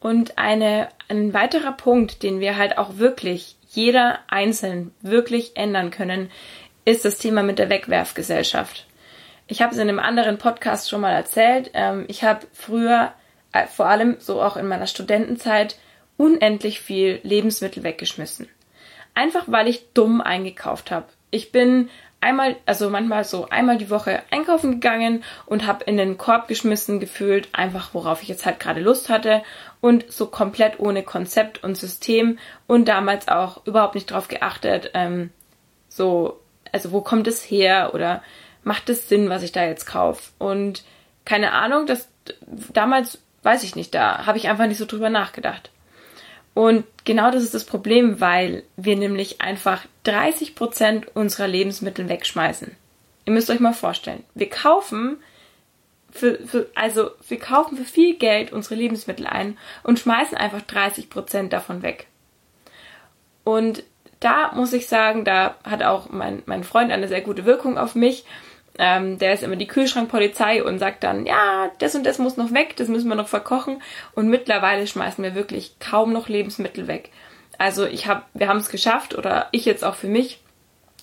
Und 0.00 0.36
eine, 0.36 0.88
ein 1.08 1.32
weiterer 1.32 1.72
Punkt, 1.72 2.22
den 2.22 2.40
wir 2.40 2.56
halt 2.56 2.76
auch 2.76 2.98
wirklich, 2.98 3.56
jeder 3.70 4.18
einzeln 4.26 4.92
wirklich 5.00 5.52
ändern 5.56 5.90
können, 5.90 6.30
ist 6.84 7.04
das 7.04 7.18
Thema 7.18 7.42
mit 7.42 7.58
der 7.58 7.70
Wegwerfgesellschaft. 7.70 8.86
Ich 9.52 9.60
habe 9.60 9.74
es 9.74 9.78
in 9.78 9.86
einem 9.86 9.98
anderen 9.98 10.38
Podcast 10.38 10.88
schon 10.88 11.02
mal 11.02 11.12
erzählt. 11.12 11.72
Ähm, 11.74 12.06
ich 12.08 12.24
habe 12.24 12.46
früher, 12.54 13.12
äh, 13.52 13.66
vor 13.66 13.84
allem 13.84 14.16
so 14.18 14.40
auch 14.40 14.56
in 14.56 14.66
meiner 14.66 14.86
Studentenzeit, 14.86 15.76
unendlich 16.16 16.80
viel 16.80 17.20
Lebensmittel 17.22 17.82
weggeschmissen. 17.82 18.48
Einfach 19.12 19.44
weil 19.48 19.68
ich 19.68 19.92
dumm 19.92 20.22
eingekauft 20.22 20.90
habe. 20.90 21.04
Ich 21.30 21.52
bin 21.52 21.90
einmal, 22.22 22.56
also 22.64 22.88
manchmal 22.88 23.24
so 23.24 23.46
einmal 23.50 23.76
die 23.76 23.90
Woche 23.90 24.22
einkaufen 24.30 24.80
gegangen 24.80 25.22
und 25.44 25.66
habe 25.66 25.84
in 25.84 25.98
den 25.98 26.16
Korb 26.16 26.48
geschmissen 26.48 26.98
gefühlt, 26.98 27.50
einfach 27.52 27.92
worauf 27.92 28.22
ich 28.22 28.28
jetzt 28.28 28.46
halt 28.46 28.58
gerade 28.58 28.80
Lust 28.80 29.10
hatte 29.10 29.42
und 29.82 30.10
so 30.10 30.28
komplett 30.28 30.80
ohne 30.80 31.02
Konzept 31.02 31.62
und 31.62 31.76
System 31.76 32.38
und 32.66 32.88
damals 32.88 33.28
auch 33.28 33.66
überhaupt 33.66 33.96
nicht 33.96 34.10
drauf 34.10 34.28
geachtet, 34.28 34.92
ähm, 34.94 35.28
so, 35.90 36.40
also 36.72 36.90
wo 36.92 37.02
kommt 37.02 37.26
es 37.26 37.42
her 37.42 37.90
oder 37.92 38.22
macht 38.64 38.88
es 38.88 39.08
Sinn, 39.08 39.28
was 39.28 39.42
ich 39.42 39.52
da 39.52 39.64
jetzt 39.64 39.86
kaufe? 39.86 40.30
Und 40.38 40.84
keine 41.24 41.52
Ahnung, 41.52 41.86
das 41.86 42.08
damals 42.72 43.18
weiß 43.42 43.64
ich 43.64 43.74
nicht, 43.74 43.94
da 43.94 44.26
habe 44.26 44.38
ich 44.38 44.48
einfach 44.48 44.66
nicht 44.66 44.78
so 44.78 44.86
drüber 44.86 45.10
nachgedacht. 45.10 45.70
Und 46.54 46.84
genau 47.04 47.30
das 47.30 47.42
ist 47.42 47.54
das 47.54 47.64
Problem, 47.64 48.20
weil 48.20 48.62
wir 48.76 48.96
nämlich 48.96 49.40
einfach 49.40 49.84
30 50.04 50.54
Prozent 50.54 51.16
unserer 51.16 51.48
Lebensmittel 51.48 52.08
wegschmeißen. 52.08 52.76
Ihr 53.24 53.32
müsst 53.32 53.50
euch 53.50 53.60
mal 53.60 53.72
vorstellen, 53.72 54.22
wir 54.34 54.50
kaufen 54.50 55.16
für, 56.10 56.38
für, 56.46 56.68
also 56.74 57.10
wir 57.26 57.38
kaufen 57.38 57.76
für 57.78 57.84
viel 57.84 58.16
Geld 58.16 58.52
unsere 58.52 58.74
Lebensmittel 58.74 59.26
ein 59.26 59.56
und 59.82 59.98
schmeißen 59.98 60.36
einfach 60.36 60.60
30 60.62 61.08
Prozent 61.08 61.52
davon 61.52 61.82
weg. 61.82 62.06
Und 63.44 63.82
da 64.20 64.52
muss 64.54 64.72
ich 64.72 64.86
sagen, 64.86 65.24
da 65.24 65.56
hat 65.64 65.82
auch 65.82 66.10
mein, 66.10 66.42
mein 66.46 66.64
Freund 66.64 66.92
eine 66.92 67.08
sehr 67.08 67.22
gute 67.22 67.44
Wirkung 67.44 67.78
auf 67.78 67.94
mich, 67.94 68.24
ähm, 68.78 69.18
der 69.18 69.34
ist 69.34 69.42
immer 69.42 69.56
die 69.56 69.66
Kühlschrankpolizei 69.66 70.64
und 70.64 70.78
sagt 70.78 71.04
dann, 71.04 71.26
ja, 71.26 71.70
das 71.78 71.94
und 71.94 72.04
das 72.04 72.18
muss 72.18 72.36
noch 72.36 72.52
weg, 72.52 72.76
das 72.76 72.88
müssen 72.88 73.08
wir 73.08 73.16
noch 73.16 73.28
verkochen. 73.28 73.82
Und 74.14 74.28
mittlerweile 74.28 74.86
schmeißen 74.86 75.22
wir 75.22 75.34
wirklich 75.34 75.78
kaum 75.78 76.12
noch 76.12 76.28
Lebensmittel 76.28 76.88
weg. 76.88 77.10
Also 77.58 77.84
ich 77.86 78.06
habe, 78.06 78.22
wir 78.34 78.48
haben 78.48 78.58
es 78.58 78.70
geschafft, 78.70 79.16
oder 79.16 79.48
ich 79.52 79.64
jetzt 79.64 79.84
auch 79.84 79.94
für 79.94 80.08
mich, 80.08 80.40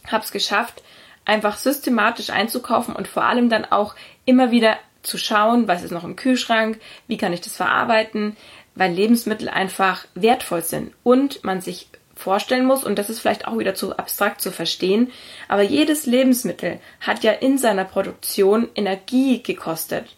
habe 0.07 0.23
es 0.23 0.31
geschafft, 0.31 0.83
einfach 1.25 1.57
systematisch 1.57 2.31
einzukaufen 2.31 2.95
und 2.95 3.07
vor 3.07 3.23
allem 3.23 3.49
dann 3.49 3.65
auch 3.65 3.95
immer 4.25 4.51
wieder 4.51 4.77
zu 5.03 5.17
schauen, 5.17 5.67
was 5.67 5.83
ist 5.83 5.91
noch 5.91 6.03
im 6.03 6.15
Kühlschrank, 6.15 6.79
wie 7.07 7.17
kann 7.17 7.33
ich 7.33 7.41
das 7.41 7.55
verarbeiten, 7.55 8.35
weil 8.75 8.91
Lebensmittel 8.91 9.47
einfach 9.49 10.05
wertvoll 10.15 10.61
sind 10.61 10.93
und 11.03 11.43
man 11.43 11.61
sich 11.61 11.88
vorstellen 12.19 12.65
muss, 12.65 12.83
und 12.83 12.99
das 12.99 13.09
ist 13.09 13.19
vielleicht 13.19 13.47
auch 13.47 13.57
wieder 13.57 13.75
zu 13.75 13.97
abstrakt 13.97 14.41
zu 14.41 14.51
verstehen, 14.51 15.11
aber 15.47 15.61
jedes 15.61 16.05
Lebensmittel 16.05 16.79
hat 16.99 17.23
ja 17.23 17.31
in 17.31 17.57
seiner 17.57 17.85
Produktion 17.85 18.67
Energie 18.75 19.41
gekostet. 19.41 20.17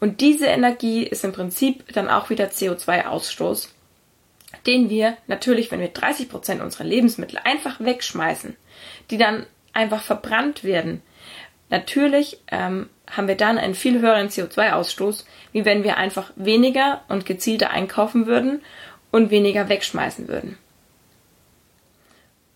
Und 0.00 0.22
diese 0.22 0.46
Energie 0.46 1.02
ist 1.04 1.22
im 1.22 1.32
Prinzip 1.32 1.92
dann 1.92 2.08
auch 2.08 2.30
wieder 2.30 2.46
CO2-Ausstoß, 2.46 3.68
den 4.66 4.88
wir 4.88 5.18
natürlich, 5.26 5.70
wenn 5.70 5.80
wir 5.80 5.88
30 5.88 6.30
Prozent 6.30 6.62
unserer 6.62 6.84
Lebensmittel 6.84 7.38
einfach 7.44 7.78
wegschmeißen, 7.78 8.56
die 9.10 9.18
dann 9.18 9.44
einfach 9.74 10.02
verbrannt 10.02 10.64
werden, 10.64 11.02
natürlich 11.68 12.38
ähm, 12.50 12.88
haben 13.10 13.28
wir 13.28 13.36
dann 13.36 13.58
einen 13.58 13.74
viel 13.74 14.00
höheren 14.00 14.28
CO2-Ausstoß, 14.28 15.26
wie 15.52 15.66
wenn 15.66 15.84
wir 15.84 15.98
einfach 15.98 16.32
weniger 16.36 17.02
und 17.08 17.26
gezielter 17.26 17.70
einkaufen 17.70 18.26
würden 18.26 18.62
und 19.10 19.30
weniger 19.30 19.68
wegschmeißen 19.68 20.26
würden. 20.26 20.56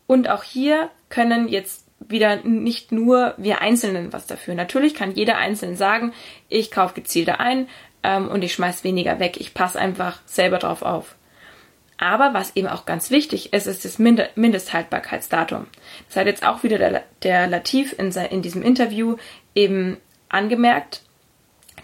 Und 0.09 0.29
auch 0.29 0.43
hier 0.43 0.91
können 1.11 1.49
jetzt 1.49 1.87
wieder 2.01 2.37
nicht 2.43 2.91
nur 2.91 3.35
wir 3.37 3.61
Einzelnen 3.61 4.13
was 4.13 4.27
dafür. 4.27 4.55
Natürlich 4.55 4.95
kann 4.95 5.13
jeder 5.15 5.37
Einzelne 5.37 5.77
sagen, 5.77 6.13
ich 6.49 6.71
kaufe 6.71 6.95
gezielter 6.95 7.39
ein 7.39 7.69
ähm, 8.03 8.29
und 8.29 8.43
ich 8.43 8.55
schmeiß 8.55 8.85
weniger 8.85 9.21
weg. 9.21 9.37
Ich 9.39 9.53
passe 9.55 9.79
einfach 9.79 10.21
selber 10.25 10.59
drauf 10.59 10.83
auf. 10.83 11.15
Aber 11.99 12.33
was 12.33 12.57
eben 12.57 12.69
auch 12.69 12.87
ganz 12.87 13.11
wichtig 13.11 13.53
ist, 13.53 13.67
ist 13.67 13.85
das 13.85 13.99
Mindesthaltbarkeitsdatum. 13.99 15.67
Das 16.07 16.17
hat 16.17 16.27
jetzt 16.27 16.47
auch 16.47 16.63
wieder 16.63 16.79
der, 16.79 17.03
der 17.23 17.47
Latif 17.47 17.99
in, 17.99 18.11
in 18.13 18.41
diesem 18.41 18.63
Interview 18.63 19.17
eben 19.55 19.99
angemerkt, 20.31 21.03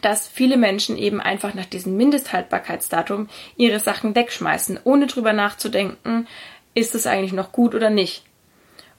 dass 0.03 0.29
viele 0.29 0.57
Menschen 0.57 0.97
eben 0.97 1.21
einfach 1.21 1.55
nach 1.55 1.65
diesem 1.65 1.97
Mindesthaltbarkeitsdatum 1.97 3.29
ihre 3.57 3.81
Sachen 3.81 4.15
wegschmeißen, 4.15 4.81
ohne 4.85 5.07
drüber 5.07 5.33
nachzudenken, 5.33 6.29
ist 6.75 6.95
es 6.95 7.07
eigentlich 7.07 7.33
noch 7.33 7.53
gut 7.53 7.75
oder 7.75 7.91
nicht? 7.91 8.25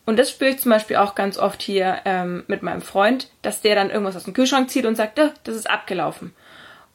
Und 0.06 0.18
das 0.20 0.30
spüre 0.30 0.52
ich 0.52 0.60
zum 0.60 0.72
Beispiel 0.72 0.98
auch 0.98 1.16
ganz 1.16 1.38
oft 1.38 1.62
hier 1.62 2.02
ähm, 2.06 2.44
mit 2.48 2.62
meinem 2.62 2.82
Freund, 2.82 3.30
dass 3.42 3.62
der 3.62 3.76
dann 3.76 3.90
irgendwas 3.90 4.16
aus 4.16 4.26
dem 4.26 4.34
Kühlschrank 4.34 4.70
zieht 4.70 4.86
und 4.86 4.96
sagt, 4.96 5.20
oh, 5.20 5.32
das 5.44 5.56
ist 5.56 5.70
abgelaufen. 5.70 6.34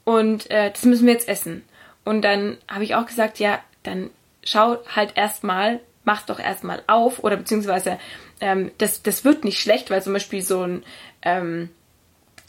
Und 0.04 0.50
äh, 0.50 0.70
das 0.70 0.84
müssen 0.84 1.06
wir 1.06 1.12
jetzt 1.12 1.28
essen. 1.28 1.64
Und 2.04 2.22
dann 2.22 2.56
habe 2.68 2.84
ich 2.84 2.94
auch 2.94 3.06
gesagt, 3.06 3.38
ja, 3.38 3.58
dann 3.82 4.10
schau 4.44 4.78
halt 4.94 5.16
erstmal, 5.16 5.80
mach 6.04 6.22
doch 6.22 6.38
erstmal 6.38 6.82
auf 6.86 7.22
oder 7.24 7.36
beziehungsweise 7.36 7.98
ähm, 8.40 8.70
das, 8.78 9.02
das 9.02 9.24
wird 9.24 9.44
nicht 9.44 9.60
schlecht, 9.60 9.90
weil 9.90 10.02
zum 10.02 10.12
Beispiel 10.12 10.42
so 10.42 10.62
ein 10.62 10.84
ähm, 11.22 11.70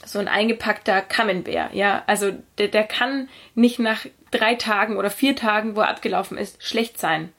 so 0.06 0.20
ein 0.20 0.28
eingepackter 0.28 1.02
Camembert, 1.02 1.74
ja, 1.74 2.04
also 2.08 2.32
der, 2.58 2.70
der 2.70 2.84
kann 2.86 3.30
nicht 3.54 3.78
nach 3.78 4.06
drei 4.32 4.56
Tagen 4.56 4.98
oder 4.98 5.12
vier 5.12 5.36
Tagen, 5.36 5.76
wo 5.76 5.82
er 5.82 5.90
abgelaufen 5.90 6.38
ist, 6.38 6.64
schlecht 6.64 6.98
sein. 6.98 7.32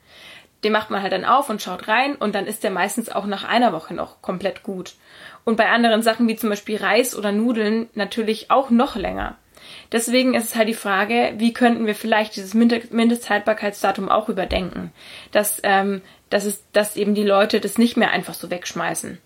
Den 0.63 0.71
macht 0.71 0.89
man 0.89 1.01
halt 1.01 1.13
dann 1.13 1.25
auf 1.25 1.49
und 1.49 1.61
schaut 1.61 1.87
rein 1.87 2.15
und 2.15 2.35
dann 2.35 2.47
ist 2.47 2.63
der 2.63 2.71
meistens 2.71 3.09
auch 3.09 3.25
nach 3.25 3.43
einer 3.43 3.73
Woche 3.73 3.93
noch 3.93 4.21
komplett 4.21 4.63
gut. 4.63 4.95
Und 5.43 5.57
bei 5.57 5.69
anderen 5.69 6.01
Sachen 6.01 6.27
wie 6.27 6.35
zum 6.35 6.49
Beispiel 6.49 6.77
Reis 6.77 7.15
oder 7.15 7.31
Nudeln 7.31 7.89
natürlich 7.93 8.49
auch 8.49 8.69
noch 8.69 8.95
länger. 8.95 9.37
Deswegen 9.91 10.33
ist 10.33 10.45
es 10.45 10.55
halt 10.55 10.67
die 10.67 10.73
Frage, 10.73 11.33
wie 11.37 11.53
könnten 11.53 11.85
wir 11.85 11.95
vielleicht 11.95 12.35
dieses 12.35 12.53
Mindesthaltbarkeitsdatum 12.53 14.09
auch 14.09 14.29
überdenken, 14.29 14.91
dass, 15.31 15.59
ähm, 15.63 16.01
dass, 16.29 16.45
es, 16.45 16.63
dass 16.71 16.95
eben 16.95 17.15
die 17.15 17.23
Leute 17.23 17.59
das 17.59 17.77
nicht 17.77 17.97
mehr 17.97 18.11
einfach 18.11 18.33
so 18.33 18.49
wegschmeißen. 18.49 19.19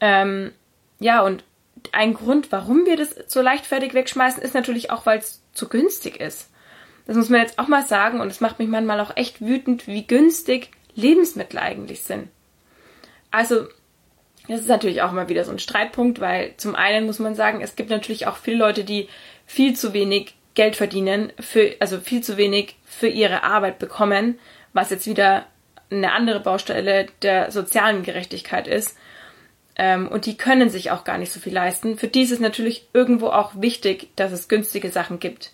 Ähm, 0.00 0.52
ja, 0.98 1.22
und 1.22 1.44
ein 1.92 2.14
Grund, 2.14 2.52
warum 2.52 2.86
wir 2.86 2.96
das 2.96 3.14
so 3.26 3.40
leichtfertig 3.40 3.94
wegschmeißen, 3.94 4.42
ist 4.42 4.54
natürlich 4.54 4.90
auch, 4.90 5.06
weil 5.06 5.18
es 5.18 5.42
zu 5.52 5.68
günstig 5.68 6.20
ist. 6.20 6.50
Das 7.06 7.16
muss 7.16 7.28
man 7.28 7.40
jetzt 7.40 7.58
auch 7.58 7.68
mal 7.68 7.84
sagen 7.84 8.20
und 8.20 8.28
es 8.28 8.40
macht 8.40 8.58
mich 8.58 8.68
manchmal 8.68 9.00
auch 9.00 9.16
echt 9.16 9.40
wütend, 9.40 9.86
wie 9.86 10.06
günstig 10.06 10.70
Lebensmittel 10.94 11.58
eigentlich 11.58 12.02
sind. 12.02 12.28
Also, 13.30 13.66
das 14.48 14.60
ist 14.60 14.68
natürlich 14.68 15.02
auch 15.02 15.12
mal 15.12 15.28
wieder 15.28 15.44
so 15.44 15.52
ein 15.52 15.58
Streitpunkt, 15.58 16.20
weil 16.20 16.54
zum 16.56 16.74
einen 16.74 17.06
muss 17.06 17.18
man 17.18 17.34
sagen, 17.34 17.60
es 17.60 17.76
gibt 17.76 17.90
natürlich 17.90 18.26
auch 18.26 18.36
viele 18.36 18.58
Leute, 18.58 18.84
die 18.84 19.08
viel 19.46 19.74
zu 19.74 19.92
wenig 19.92 20.34
Geld 20.54 20.76
verdienen, 20.76 21.32
für, 21.40 21.74
also 21.80 22.00
viel 22.00 22.22
zu 22.22 22.36
wenig 22.36 22.76
für 22.84 23.08
ihre 23.08 23.42
Arbeit 23.42 23.78
bekommen, 23.78 24.38
was 24.72 24.90
jetzt 24.90 25.06
wieder 25.06 25.46
eine 25.90 26.12
andere 26.12 26.40
Baustelle 26.40 27.06
der 27.22 27.50
sozialen 27.50 28.02
Gerechtigkeit 28.02 28.66
ist. 28.66 28.96
Ähm, 29.76 30.08
und 30.08 30.26
die 30.26 30.36
können 30.36 30.68
sich 30.68 30.90
auch 30.90 31.04
gar 31.04 31.18
nicht 31.18 31.32
so 31.32 31.40
viel 31.40 31.54
leisten. 31.54 31.96
Für 31.96 32.08
die 32.08 32.22
ist 32.22 32.32
es 32.32 32.40
natürlich 32.40 32.88
irgendwo 32.92 33.28
auch 33.28 33.52
wichtig, 33.56 34.08
dass 34.16 34.32
es 34.32 34.48
günstige 34.48 34.90
Sachen 34.90 35.18
gibt. 35.18 35.52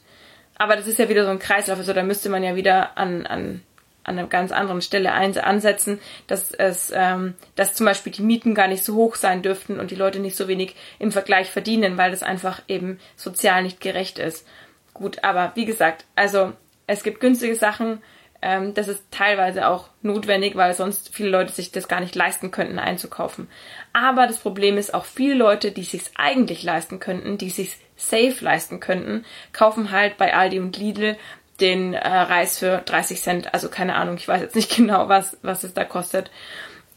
Aber 0.58 0.76
das 0.76 0.86
ist 0.86 0.98
ja 0.98 1.08
wieder 1.08 1.24
so 1.24 1.30
ein 1.30 1.38
Kreislauf, 1.38 1.78
also 1.78 1.92
da 1.92 2.02
müsste 2.02 2.28
man 2.28 2.42
ja 2.42 2.56
wieder 2.56 2.98
an, 2.98 3.26
an, 3.26 3.62
an 4.02 4.18
einer 4.18 4.26
ganz 4.26 4.50
anderen 4.50 4.82
Stelle 4.82 5.12
ansetzen, 5.12 6.00
dass 6.26 6.52
es, 6.52 6.92
ähm, 6.94 7.34
dass 7.54 7.74
zum 7.74 7.86
Beispiel 7.86 8.12
die 8.12 8.22
Mieten 8.22 8.54
gar 8.54 8.66
nicht 8.66 8.84
so 8.84 8.94
hoch 8.94 9.14
sein 9.14 9.42
dürften 9.42 9.78
und 9.78 9.90
die 9.92 9.96
Leute 9.96 10.18
nicht 10.18 10.36
so 10.36 10.48
wenig 10.48 10.74
im 10.98 11.12
Vergleich 11.12 11.50
verdienen, 11.50 11.96
weil 11.96 12.10
das 12.10 12.22
einfach 12.22 12.62
eben 12.66 12.98
sozial 13.16 13.62
nicht 13.62 13.80
gerecht 13.80 14.18
ist. 14.18 14.46
Gut, 14.94 15.22
aber 15.22 15.52
wie 15.54 15.64
gesagt, 15.64 16.04
also 16.16 16.52
es 16.88 17.04
gibt 17.04 17.20
günstige 17.20 17.54
Sachen, 17.54 18.02
ähm, 18.40 18.74
das 18.74 18.88
ist 18.88 19.04
teilweise 19.10 19.66
auch 19.66 19.88
notwendig, 20.02 20.54
weil 20.54 20.72
sonst 20.74 21.14
viele 21.14 21.30
Leute 21.30 21.52
sich 21.52 21.72
das 21.72 21.88
gar 21.88 22.00
nicht 22.00 22.14
leisten 22.14 22.50
könnten 22.50 22.78
einzukaufen. 22.78 23.48
Aber 23.92 24.26
das 24.26 24.38
Problem 24.38 24.78
ist 24.78 24.94
auch 24.94 25.04
viele 25.04 25.34
Leute, 25.34 25.72
die 25.72 25.84
sich 25.84 26.02
eigentlich 26.16 26.62
leisten 26.62 27.00
könnten, 27.00 27.36
die 27.36 27.50
sich 27.50 27.76
safe 27.96 28.36
leisten 28.40 28.78
könnten, 28.78 29.24
kaufen 29.52 29.90
halt 29.90 30.18
bei 30.18 30.34
Aldi 30.34 30.60
und 30.60 30.76
Lidl 30.76 31.16
den 31.60 31.94
äh, 31.94 32.08
Reis 32.08 32.58
für 32.58 32.78
30 32.78 33.20
Cent. 33.20 33.54
Also 33.54 33.68
keine 33.68 33.96
Ahnung, 33.96 34.16
ich 34.16 34.28
weiß 34.28 34.40
jetzt 34.40 34.54
nicht 34.56 34.76
genau, 34.76 35.08
was, 35.08 35.36
was 35.42 35.64
es 35.64 35.74
da 35.74 35.84
kostet. 35.84 36.30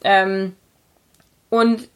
Ähm, 0.03 0.55
und 1.49 1.89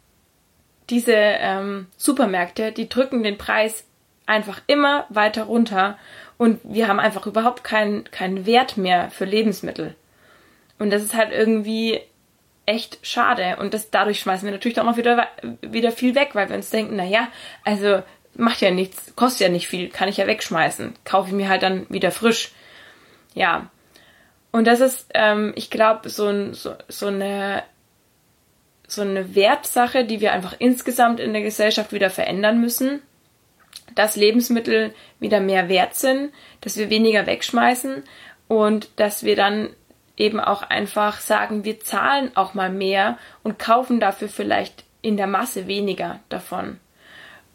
diese 0.89 1.13
ähm, 1.15 1.87
Supermärkte, 1.97 2.71
die 2.71 2.89
drücken 2.89 3.23
den 3.23 3.37
Preis 3.37 3.85
einfach 4.25 4.61
immer 4.67 5.05
weiter 5.09 5.43
runter 5.43 5.97
und 6.37 6.59
wir 6.63 6.87
haben 6.87 6.99
einfach 6.99 7.25
überhaupt 7.25 7.63
keinen, 7.63 8.03
keinen 8.11 8.45
Wert 8.45 8.77
mehr 8.77 9.09
für 9.09 9.25
Lebensmittel. 9.25 9.95
Und 10.77 10.91
das 10.91 11.01
ist 11.01 11.15
halt 11.15 11.31
irgendwie 11.31 12.01
echt 12.65 12.99
schade. 13.03 13.57
Und 13.59 13.73
das, 13.73 13.91
dadurch 13.91 14.19
schmeißen 14.19 14.45
wir 14.45 14.51
natürlich 14.51 14.79
auch 14.79 14.85
noch 14.85 14.97
wieder, 14.97 15.27
wieder 15.61 15.91
viel 15.91 16.15
weg, 16.15 16.31
weil 16.33 16.49
wir 16.49 16.55
uns 16.55 16.69
denken, 16.69 16.95
na 16.95 17.05
ja, 17.05 17.29
also 17.63 18.03
macht 18.35 18.59
ja 18.59 18.71
nichts, 18.71 19.13
kostet 19.15 19.47
ja 19.47 19.49
nicht 19.49 19.67
viel, 19.67 19.89
kann 19.89 20.09
ich 20.09 20.17
ja 20.17 20.27
wegschmeißen. 20.27 20.93
Kaufe 21.05 21.29
ich 21.29 21.35
mir 21.35 21.47
halt 21.47 21.63
dann 21.63 21.85
wieder 21.89 22.11
frisch. 22.11 22.51
Ja. 23.33 23.69
Und 24.51 24.67
das 24.67 24.81
ist, 24.81 25.07
ähm, 25.13 25.53
ich 25.55 25.69
glaube, 25.69 26.09
so, 26.09 26.27
ein, 26.27 26.53
so, 26.53 26.75
so 26.87 27.07
eine 27.07 27.63
so 28.87 29.01
eine 29.01 29.33
Wertsache, 29.35 30.05
die 30.05 30.21
wir 30.21 30.31
einfach 30.31 30.55
insgesamt 30.59 31.19
in 31.19 31.33
der 31.33 31.41
Gesellschaft 31.41 31.91
wieder 31.91 32.11
verändern 32.11 32.61
müssen 32.61 33.01
dass 33.93 34.15
Lebensmittel 34.15 34.93
wieder 35.19 35.39
mehr 35.39 35.69
wert 35.69 35.95
sind, 35.95 36.31
dass 36.61 36.77
wir 36.77 36.89
weniger 36.89 37.25
wegschmeißen 37.25 38.03
und 38.47 38.89
dass 38.97 39.23
wir 39.23 39.35
dann 39.35 39.69
eben 40.17 40.39
auch 40.39 40.63
einfach 40.63 41.19
sagen, 41.19 41.63
wir 41.63 41.79
zahlen 41.79 42.31
auch 42.35 42.53
mal 42.53 42.69
mehr 42.69 43.17
und 43.43 43.59
kaufen 43.59 43.99
dafür 43.99 44.29
vielleicht 44.29 44.83
in 45.01 45.17
der 45.17 45.27
Masse 45.27 45.67
weniger 45.67 46.19
davon. 46.29 46.79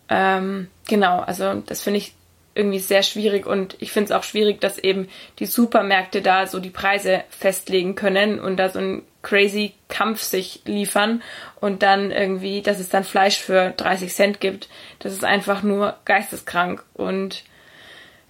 Ähm, 0.08 0.68
genau, 0.88 1.20
also 1.20 1.54
das 1.66 1.82
finde 1.82 1.98
ich 1.98 2.14
irgendwie 2.54 2.78
sehr 2.78 3.02
schwierig 3.02 3.46
und 3.46 3.76
ich 3.78 3.92
finde 3.92 4.06
es 4.06 4.18
auch 4.18 4.24
schwierig, 4.24 4.60
dass 4.60 4.78
eben 4.78 5.08
die 5.38 5.46
Supermärkte 5.46 6.20
da 6.20 6.46
so 6.46 6.58
die 6.58 6.70
Preise 6.70 7.22
festlegen 7.30 7.94
können 7.94 8.40
und 8.40 8.56
da 8.56 8.68
so 8.68 8.80
ein 8.80 9.02
crazy 9.22 9.74
Kampf 9.88 10.22
sich 10.22 10.62
liefern 10.64 11.22
und 11.60 11.82
dann 11.82 12.10
irgendwie, 12.10 12.62
dass 12.62 12.80
es 12.80 12.88
dann 12.88 13.04
Fleisch 13.04 13.38
für 13.38 13.70
30 13.76 14.12
Cent 14.12 14.40
gibt. 14.40 14.68
Das 14.98 15.12
ist 15.12 15.24
einfach 15.24 15.62
nur 15.62 15.96
geisteskrank 16.04 16.82
und 16.94 17.44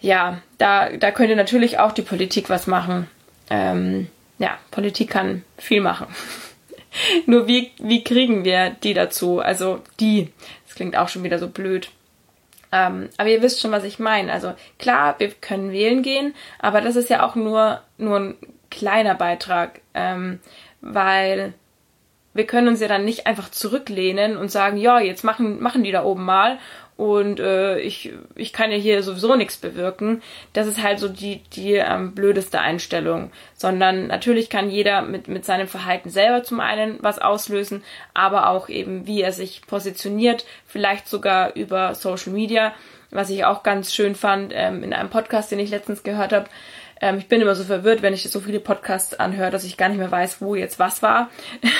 ja, 0.01 0.41
da, 0.59 0.91
da 0.91 1.11
könnte 1.11 1.37
natürlich 1.37 1.79
auch 1.79 1.93
die 1.93 2.03
Politik 2.03 2.51
was 2.51 2.67
machen. 2.67 3.09
Ähm, 3.51 4.09
ja, 4.39 4.59
Politik 4.71 5.11
kann 5.11 5.45
viel 5.59 5.81
machen. 5.81 6.07
nur 7.27 7.47
wie, 7.47 7.71
wie 7.79 8.03
kriegen 8.03 8.45
wir 8.45 8.71
die 8.71 8.95
dazu? 8.95 9.41
Also 9.41 9.81
die, 9.99 10.33
das 10.67 10.75
klingt 10.75 10.97
auch 10.97 11.09
schon 11.09 11.25
wieder 11.25 11.39
so 11.39 11.49
blöd. 11.49 11.91
Ähm, 12.73 13.09
aber 13.17 13.29
ihr 13.29 13.43
wisst 13.43 13.61
schon, 13.61 13.73
was 13.73 13.85
ich 13.85 13.99
meine. 13.99 14.33
Also 14.33 14.55
klar, 14.79 15.17
wir 15.19 15.31
können 15.31 15.73
wählen 15.73 16.03
gehen, 16.03 16.35
aber 16.59 16.81
das 16.81 16.97
ist 16.97 17.11
ja 17.11 17.27
auch 17.27 17.35
nur, 17.35 17.83
nur 17.99 18.19
ein 18.19 18.35
kleiner 18.71 19.15
Beitrag, 19.15 19.81
ähm, 19.95 20.41
weil 20.81 21.55
wir 22.33 22.47
können 22.47 22.69
uns 22.69 22.81
ja 22.81 22.89
dann 22.89 23.05
nicht 23.05 23.27
einfach 23.27 23.51
zurücklehnen 23.51 24.37
und 24.37 24.51
sagen, 24.51 24.77
ja, 24.77 25.01
jetzt 25.01 25.25
machen, 25.25 25.61
machen 25.61 25.83
die 25.83 25.91
da 25.91 26.05
oben 26.05 26.25
mal 26.25 26.59
und 27.01 27.41
äh, 27.41 27.79
ich, 27.79 28.13
ich 28.35 28.53
kann 28.53 28.71
ja 28.71 28.77
hier 28.77 29.03
sowieso 29.03 29.35
nichts 29.35 29.57
bewirken. 29.57 30.21
Das 30.53 30.67
ist 30.67 30.83
halt 30.83 30.99
so 30.99 31.09
die, 31.09 31.41
die 31.55 31.77
ähm, 31.77 32.15
blödeste 32.15 32.61
Einstellung. 32.61 33.31
Sondern 33.57 34.09
natürlich 34.09 34.51
kann 34.51 34.69
jeder 34.69 35.01
mit, 35.01 35.27
mit 35.27 35.47
seinem 35.47 35.67
Verhalten 35.67 36.11
selber 36.11 36.43
zum 36.43 36.61
einen 36.61 36.99
was 37.01 37.19
auslösen, 37.19 37.83
aber 38.13 38.51
auch 38.51 38.69
eben, 38.69 39.07
wie 39.07 39.23
er 39.23 39.33
sich 39.33 39.63
positioniert, 39.67 40.45
vielleicht 40.67 41.09
sogar 41.09 41.57
über 41.57 41.95
Social 41.95 42.35
Media, 42.35 42.75
was 43.11 43.31
ich 43.31 43.47
auch 43.47 43.63
ganz 43.63 43.95
schön 43.95 44.15
fand 44.15 44.53
ähm, 44.55 44.85
in 44.85 44.93
einem 44.93 45.09
Podcast, 45.09 45.51
den 45.51 45.59
ich 45.59 45.71
letztens 45.71 46.03
gehört 46.03 46.35
habe. 46.35 46.51
Ähm, 47.01 47.17
ich 47.17 47.29
bin 47.29 47.41
immer 47.41 47.55
so 47.55 47.65
verwirrt, 47.65 48.03
wenn 48.03 48.13
ich 48.13 48.31
so 48.31 48.41
viele 48.41 48.61
Podcasts 48.61 49.15
anhöre, 49.15 49.51
dass 49.51 49.65
ich 49.65 49.79
gar 49.79 49.89
nicht 49.89 49.97
mehr 49.97 50.13
weiß, 50.13 50.43
wo 50.43 50.55
jetzt 50.55 50.79
was 50.79 51.03
war. 51.03 51.31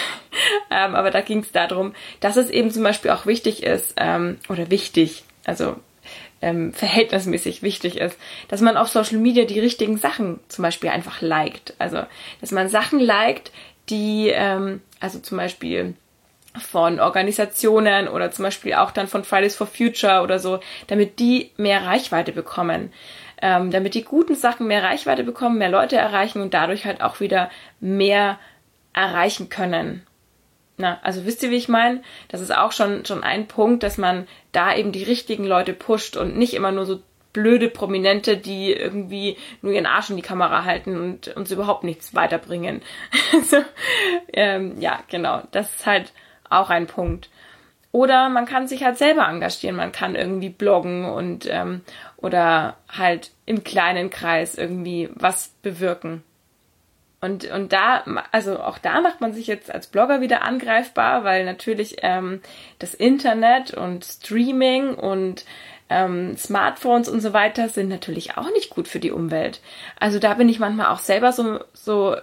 ähm, 0.71 0.95
aber 0.95 1.11
da 1.11 1.21
ging 1.21 1.41
es 1.41 1.53
darum, 1.53 1.95
dass 2.21 2.37
es 2.37 2.51
eben 2.51 2.71
zum 2.71 2.83
Beispiel 2.83 3.11
auch 3.11 3.27
wichtig 3.27 3.63
ist, 3.63 3.95
ähm, 3.97 4.39
oder 4.49 4.71
wichtig, 4.71 5.25
also 5.45 5.77
ähm, 6.43 6.73
verhältnismäßig 6.73 7.63
wichtig 7.63 7.97
ist, 7.99 8.19
dass 8.49 8.61
man 8.61 8.77
auf 8.77 8.89
Social 8.89 9.19
Media 9.19 9.45
die 9.45 9.61
richtigen 9.61 9.99
Sachen 9.99 10.41
zum 10.49 10.63
Beispiel 10.63 10.91
einfach 10.91 11.21
liked. 11.21 11.75
Also, 11.79 12.03
dass 12.41 12.51
man 12.51 12.69
Sachen 12.69 12.99
liked, 12.99 13.53
die, 13.91 14.29
ähm, 14.29 14.81
also 15.01 15.19
zum 15.19 15.37
Beispiel 15.37 15.95
von 16.59 16.99
Organisationen 16.99 18.09
oder 18.09 18.33
zum 18.33 18.45
Beispiel 18.45 18.75
auch 18.75 18.91
dann 18.91 19.07
von 19.07 19.23
Fridays 19.23 19.55
for 19.55 19.69
Future 19.69 20.23
oder 20.23 20.39
so, 20.39 20.59
damit 20.89 21.21
die 21.21 21.53
mehr 21.57 21.85
Reichweite 21.85 22.33
bekommen 22.33 22.91
ähm, 23.43 23.71
damit 23.71 23.95
die 23.95 24.05
guten 24.05 24.35
Sachen 24.35 24.67
mehr 24.67 24.83
Reichweite 24.83 25.25
bekommen, 25.25 25.59
mehr 25.59 25.71
Leute 25.71 25.97
erreichen 25.97 26.41
und 26.41 26.55
dadurch 26.55 26.85
halt 26.85 27.01
auch 27.01 27.21
wieder 27.21 27.51
mehr 27.81 28.39
erreichen 28.93 29.49
können. 29.49 30.07
Na, 30.81 30.99
also 31.03 31.27
wisst 31.27 31.43
ihr, 31.43 31.51
wie 31.51 31.57
ich 31.57 31.69
meine? 31.69 32.03
Das 32.29 32.41
ist 32.41 32.57
auch 32.57 32.73
schon, 32.73 33.05
schon 33.05 33.23
ein 33.23 33.47
Punkt, 33.47 33.83
dass 33.83 33.99
man 33.99 34.27
da 34.53 34.75
eben 34.75 34.93
die 34.93 35.03
richtigen 35.03 35.45
Leute 35.45 35.75
pusht 35.75 36.17
und 36.17 36.39
nicht 36.39 36.55
immer 36.55 36.73
nur 36.73 36.87
so 36.87 37.01
blöde 37.35 37.69
Prominente, 37.69 38.39
die 38.39 38.73
irgendwie 38.73 39.37
nur 39.61 39.73
ihren 39.73 39.87
Arsch 39.87 40.09
in 40.09 40.17
die 40.17 40.23
Kamera 40.23 40.65
halten 40.65 40.97
und 40.97 41.37
uns 41.37 41.53
überhaupt 41.53 41.85
nichts 41.85 42.15
weiterbringen. 42.15 42.81
also, 43.33 43.59
ähm, 44.33 44.81
ja, 44.81 45.01
genau. 45.09 45.43
Das 45.53 45.71
ist 45.75 45.87
halt 45.87 46.13
auch 46.49 46.71
ein 46.71 46.87
Punkt. 46.87 47.29
Oder 47.93 48.31
man 48.31 48.47
kann 48.47 48.67
sich 48.67 48.85
halt 48.85 48.97
selber 48.97 49.29
engagieren, 49.29 49.77
man 49.77 49.93
kann 49.93 50.15
irgendwie 50.15 50.49
bloggen 50.49 51.05
und 51.05 51.47
ähm, 51.51 51.83
oder 52.17 52.77
halt 52.89 53.33
im 53.47 53.65
kleinen 53.65 54.11
Kreis 54.11 54.55
irgendwie 54.57 55.11
was 55.15 55.49
bewirken. 55.63 56.23
Und, 57.21 57.51
und 57.51 57.73
da, 57.73 58.03
also 58.33 58.61
auch 58.61 58.79
da 58.79 59.03
macht 59.03 59.21
man 59.21 59.35
sich 59.35 59.47
jetzt 59.47 59.73
als 59.73 59.89
Blogger 59.89 60.23
wieder 60.23 60.43
angreifbar, 60.43 61.23
weil 61.23 61.45
natürlich 61.45 61.97
ähm, 62.01 62.41
das 62.79 62.95
Internet 62.95 63.75
und 63.75 64.05
Streaming 64.05 64.95
und 64.95 65.45
ähm, 65.91 66.37
Smartphones 66.37 67.09
und 67.09 67.21
so 67.21 67.33
weiter 67.35 67.69
sind 67.69 67.89
natürlich 67.89 68.39
auch 68.39 68.51
nicht 68.53 68.71
gut 68.71 68.89
für 68.89 69.01
die 69.01 69.11
Umwelt. 69.11 69.61
Also 69.99 70.19
da 70.19 70.35
bin 70.35 70.49
ich 70.49 70.61
manchmal 70.61 70.87
auch 70.87 71.01
selber 71.01 71.33
so, 71.33 71.61
so 71.75 72.17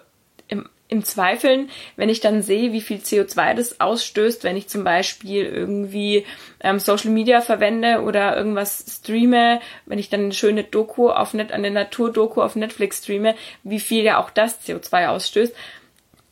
im, 0.47 0.67
im 0.89 1.03
Zweifeln, 1.03 1.69
wenn 1.97 2.09
ich 2.09 2.21
dann 2.21 2.41
sehe, 2.41 2.71
wie 2.71 2.81
viel 2.81 2.97
CO2 2.97 3.53
das 3.53 3.81
ausstößt, 3.81 4.43
wenn 4.43 4.55
ich 4.55 4.69
zum 4.69 4.83
Beispiel 4.83 5.45
irgendwie 5.45 6.25
ähm, 6.61 6.79
Social 6.79 7.11
Media 7.11 7.41
verwende 7.41 8.01
oder 8.03 8.37
irgendwas 8.37 8.85
streame, 8.87 9.59
wenn 9.85 9.99
ich 9.99 10.09
dann 10.09 10.21
eine 10.21 10.33
schöne 10.33 10.63
Doku 10.63 11.09
auf 11.09 11.33
Net, 11.33 11.51
eine 11.51 11.71
Naturdoku 11.71 12.41
auf 12.41 12.55
Netflix 12.55 13.03
streame, 13.03 13.35
wie 13.63 13.79
viel 13.79 14.03
ja 14.03 14.17
auch 14.17 14.29
das 14.29 14.65
CO2 14.65 15.07
ausstößt. 15.07 15.53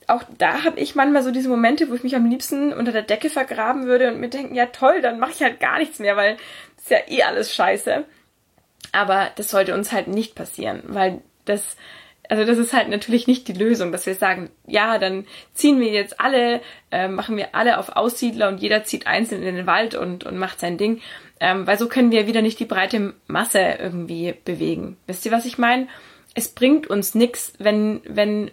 Auch 0.08 0.24
da 0.38 0.64
habe 0.64 0.80
ich 0.80 0.96
manchmal 0.96 1.24
so 1.24 1.32
diese 1.32 1.50
Momente, 1.50 1.90
wo 1.90 1.96
ich 1.96 2.04
mich 2.04 2.16
am 2.16 2.30
liebsten 2.30 2.72
unter 2.72 2.92
der 2.92 3.02
Decke 3.02 3.30
vergraben 3.30 3.86
würde 3.88 4.12
und 4.12 4.20
mir 4.20 4.30
denken, 4.30 4.56
ja 4.56 4.68
toll, 4.68 5.02
dann 5.02 5.20
mache 5.20 5.32
ich 5.32 5.42
halt 5.42 5.60
gar 5.60 5.80
nichts 5.80 6.00
mehr, 6.00 6.16
weil 6.16 6.38
ist 6.78 6.92
ja 6.92 7.00
eh 7.08 7.24
alles 7.24 7.54
scheiße. 7.54 8.06
Aber 8.92 9.32
das 9.36 9.50
sollte 9.50 9.74
uns 9.74 9.92
halt 9.92 10.08
nicht 10.08 10.36
passieren, 10.36 10.84
weil 10.86 11.22
das, 11.46 11.76
also 12.30 12.46
das 12.46 12.58
ist 12.58 12.74
halt 12.74 12.90
natürlich 12.90 13.28
nicht 13.28 13.48
die 13.48 13.54
Lösung, 13.54 13.92
dass 13.92 14.06
wir 14.06 14.16
sagen, 14.16 14.50
ja, 14.68 14.98
dann 14.98 15.26
ziehen 15.54 15.80
wir 15.80 15.90
jetzt 15.90 16.20
alle, 16.20 16.62
äh, 16.92 17.08
machen 17.08 17.38
wir 17.38 17.56
alle 17.56 17.78
auf 17.78 17.90
Aussiedler 17.90 18.48
und 18.50 18.62
jeder 18.62 18.84
zieht 18.84 19.08
einzeln 19.08 19.44
in 19.44 19.56
den 19.56 19.68
Wald 19.68 19.96
und, 19.96 20.24
und 20.24 20.38
macht 20.38 20.60
sein 20.60 20.78
Ding. 20.78 21.02
Ähm, 21.40 21.68
weil 21.68 21.78
so 21.78 21.88
können 21.88 22.12
wir 22.12 22.28
wieder 22.28 22.42
nicht 22.42 22.60
die 22.60 22.66
breite 22.66 23.14
Masse 23.28 23.60
irgendwie 23.60 24.34
bewegen. 24.46 24.98
Wisst 25.08 25.26
ihr, 25.26 25.32
was 25.32 25.46
ich 25.46 25.58
meine? 25.58 25.88
Es 26.34 26.50
bringt 26.50 26.88
uns 26.88 27.16
nichts, 27.16 27.54
wenn, 27.60 28.02
wenn 28.06 28.52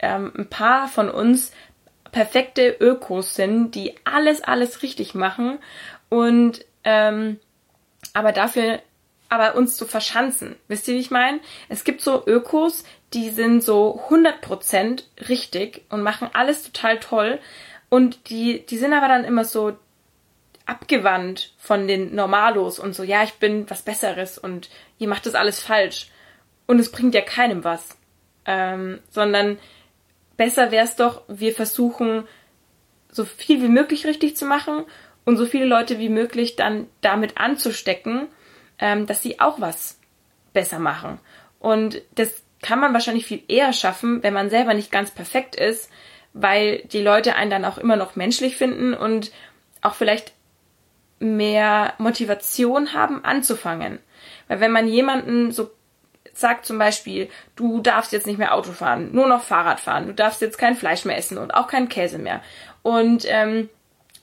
ähm, 0.00 0.32
ein 0.36 0.48
paar 0.48 0.88
von 0.88 1.08
uns 1.08 1.52
perfekte 2.12 2.76
Ökos 2.80 3.34
sind, 3.34 3.74
die 3.74 3.94
alles, 4.04 4.42
alles 4.42 4.82
richtig 4.82 5.14
machen 5.14 5.58
und 6.08 6.64
ähm, 6.84 7.38
aber 8.14 8.32
dafür 8.32 8.80
aber 9.28 9.56
uns 9.56 9.76
zu 9.76 9.86
verschanzen. 9.86 10.56
Wisst 10.68 10.86
ihr, 10.88 10.94
wie 10.94 11.00
ich 11.00 11.10
meine? 11.10 11.40
Es 11.68 11.84
gibt 11.84 12.00
so 12.00 12.26
Ökos, 12.26 12.84
die 13.16 13.30
sind 13.30 13.62
so 13.62 13.98
100% 14.10 15.02
richtig 15.28 15.84
und 15.88 16.02
machen 16.02 16.28
alles 16.34 16.62
total 16.62 17.00
toll 17.00 17.40
und 17.88 18.28
die, 18.28 18.64
die 18.66 18.76
sind 18.76 18.92
aber 18.92 19.08
dann 19.08 19.24
immer 19.24 19.46
so 19.46 19.76
abgewandt 20.66 21.54
von 21.56 21.88
den 21.88 22.14
Normalos 22.14 22.78
und 22.78 22.94
so, 22.94 23.02
ja, 23.02 23.22
ich 23.22 23.34
bin 23.34 23.70
was 23.70 23.82
Besseres 23.82 24.36
und 24.36 24.68
ihr 24.98 25.08
macht 25.08 25.24
das 25.24 25.34
alles 25.34 25.60
falsch. 25.60 26.10
Und 26.66 26.78
es 26.78 26.92
bringt 26.92 27.14
ja 27.14 27.22
keinem 27.22 27.64
was. 27.64 27.96
Ähm, 28.44 29.00
sondern 29.10 29.58
besser 30.36 30.70
wäre 30.70 30.84
es 30.84 30.96
doch, 30.96 31.22
wir 31.28 31.54
versuchen, 31.54 32.28
so 33.10 33.24
viel 33.24 33.62
wie 33.62 33.68
möglich 33.68 34.06
richtig 34.06 34.36
zu 34.36 34.44
machen 34.44 34.84
und 35.24 35.38
so 35.38 35.46
viele 35.46 35.64
Leute 35.64 35.98
wie 35.98 36.10
möglich 36.10 36.56
dann 36.56 36.86
damit 37.00 37.38
anzustecken, 37.38 38.28
ähm, 38.78 39.06
dass 39.06 39.22
sie 39.22 39.40
auch 39.40 39.60
was 39.60 39.98
besser 40.52 40.80
machen. 40.80 41.18
Und 41.60 42.02
das 42.16 42.42
kann 42.66 42.80
man 42.80 42.92
wahrscheinlich 42.92 43.26
viel 43.26 43.42
eher 43.46 43.72
schaffen, 43.72 44.24
wenn 44.24 44.34
man 44.34 44.50
selber 44.50 44.74
nicht 44.74 44.90
ganz 44.90 45.12
perfekt 45.12 45.54
ist, 45.54 45.88
weil 46.32 46.82
die 46.92 47.00
Leute 47.00 47.36
einen 47.36 47.50
dann 47.50 47.64
auch 47.64 47.78
immer 47.78 47.94
noch 47.94 48.16
menschlich 48.16 48.56
finden 48.56 48.92
und 48.92 49.30
auch 49.82 49.94
vielleicht 49.94 50.32
mehr 51.20 51.94
Motivation 51.98 52.92
haben, 52.92 53.24
anzufangen. 53.24 54.00
Weil 54.48 54.58
wenn 54.58 54.72
man 54.72 54.88
jemanden 54.88 55.52
so 55.52 55.70
sagt 56.34 56.66
zum 56.66 56.76
Beispiel, 56.76 57.30
du 57.54 57.80
darfst 57.80 58.12
jetzt 58.12 58.26
nicht 58.26 58.38
mehr 58.38 58.52
Auto 58.52 58.72
fahren, 58.72 59.10
nur 59.12 59.28
noch 59.28 59.44
Fahrrad 59.44 59.78
fahren, 59.78 60.08
du 60.08 60.12
darfst 60.12 60.40
jetzt 60.40 60.58
kein 60.58 60.74
Fleisch 60.74 61.04
mehr 61.04 61.16
essen 61.16 61.38
und 61.38 61.54
auch 61.54 61.68
keinen 61.68 61.88
Käse 61.88 62.18
mehr. 62.18 62.42
Und 62.82 63.24
ähm, 63.28 63.70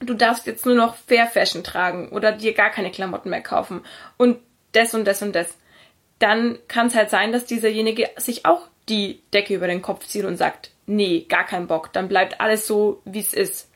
du 0.02 0.14
darfst 0.14 0.46
jetzt 0.46 0.66
nur 0.66 0.76
noch 0.76 0.96
Fair 0.96 1.28
Fashion 1.28 1.64
tragen 1.64 2.10
oder 2.10 2.34
dir 2.34 2.54
gar 2.54 2.72
keine 2.72 2.92
Klamotten 2.92 3.30
mehr 3.30 3.42
kaufen 3.42 3.86
und 4.18 4.38
das 4.74 4.94
und 4.94 5.06
das 5.06 5.22
und 5.22 5.34
das, 5.34 5.58
dann 6.24 6.58
kann 6.70 6.88
es 6.88 6.96
halt 6.96 7.10
sein, 7.10 7.32
dass 7.34 7.46
dieserjenige 7.46 8.10
sich 8.16 8.46
auch 8.46 8.68
die 8.88 9.22
Decke 9.34 9.54
über 9.54 9.68
den 9.68 9.82
Kopf 9.82 10.06
zieht 10.08 10.26
und 10.26 10.38
sagt, 10.38 10.72
nee, 10.86 11.26
gar 11.28 11.46
kein 11.46 11.68
Bock, 11.68 11.92
dann 11.92 12.08
bleibt 12.08 12.40
alles 12.40 12.66
so, 12.66 13.02
wie 13.06 13.20
es 13.20 13.34
ist. 13.34 13.70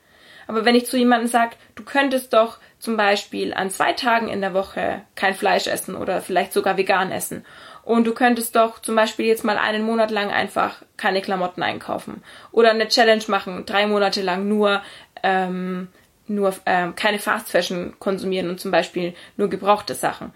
Aber 0.47 0.63
wenn 0.63 0.75
ich 0.75 0.85
zu 0.85 0.97
jemandem 0.97 1.27
sage, 1.27 1.57
du 1.75 1.83
könntest 1.83 2.31
doch 2.33 2.59
zum 2.79 2.95
Beispiel 2.95 3.53
an 3.53 3.69
zwei 3.69 3.91
Tagen 3.91 4.29
in 4.29 4.39
der 4.39 4.53
Woche 4.53 5.01
kein 5.15 5.33
Fleisch 5.33 5.67
essen 5.67 5.95
oder 5.95 6.21
vielleicht 6.21 6.53
sogar 6.53 6.77
vegan 6.77 7.11
essen 7.11 7.45
und 7.83 8.07
du 8.07 8.13
könntest 8.13 8.55
doch 8.55 8.79
zum 8.79 8.95
Beispiel 8.95 9.25
jetzt 9.25 9.43
mal 9.43 9.57
einen 9.57 9.83
Monat 9.83 10.11
lang 10.11 10.29
einfach 10.29 10.83
keine 10.95 11.21
Klamotten 11.21 11.63
einkaufen 11.63 12.23
oder 12.51 12.69
eine 12.69 12.87
Challenge 12.87 13.23
machen, 13.27 13.65
drei 13.65 13.87
Monate 13.87 14.21
lang 14.21 14.47
nur 14.47 14.81
ähm, 15.21 15.89
nur 16.27 16.53
ähm, 16.65 16.95
keine 16.95 17.19
Fast 17.19 17.49
Fashion 17.49 17.95
konsumieren 17.99 18.49
und 18.49 18.59
zum 18.59 18.71
Beispiel 18.71 19.15
nur 19.35 19.49
gebrauchte 19.49 19.95
Sachen. 19.95 20.33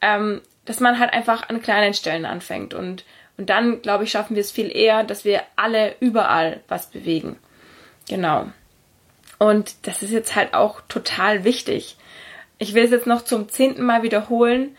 Ähm, 0.00 0.40
dass 0.70 0.78
man 0.78 1.00
halt 1.00 1.12
einfach 1.12 1.48
an 1.48 1.60
kleinen 1.60 1.94
Stellen 1.94 2.24
anfängt 2.24 2.74
und, 2.74 3.04
und 3.36 3.50
dann, 3.50 3.82
glaube 3.82 4.04
ich, 4.04 4.12
schaffen 4.12 4.36
wir 4.36 4.40
es 4.40 4.52
viel 4.52 4.70
eher, 4.70 5.02
dass 5.02 5.24
wir 5.24 5.42
alle 5.56 5.96
überall 5.98 6.60
was 6.68 6.86
bewegen. 6.86 7.34
Genau. 8.08 8.46
Und 9.40 9.88
das 9.88 10.04
ist 10.04 10.12
jetzt 10.12 10.36
halt 10.36 10.54
auch 10.54 10.80
total 10.82 11.42
wichtig. 11.42 11.96
Ich 12.58 12.72
will 12.72 12.84
es 12.84 12.92
jetzt 12.92 13.08
noch 13.08 13.22
zum 13.22 13.48
zehnten 13.48 13.82
Mal 13.82 14.04
wiederholen. 14.04 14.76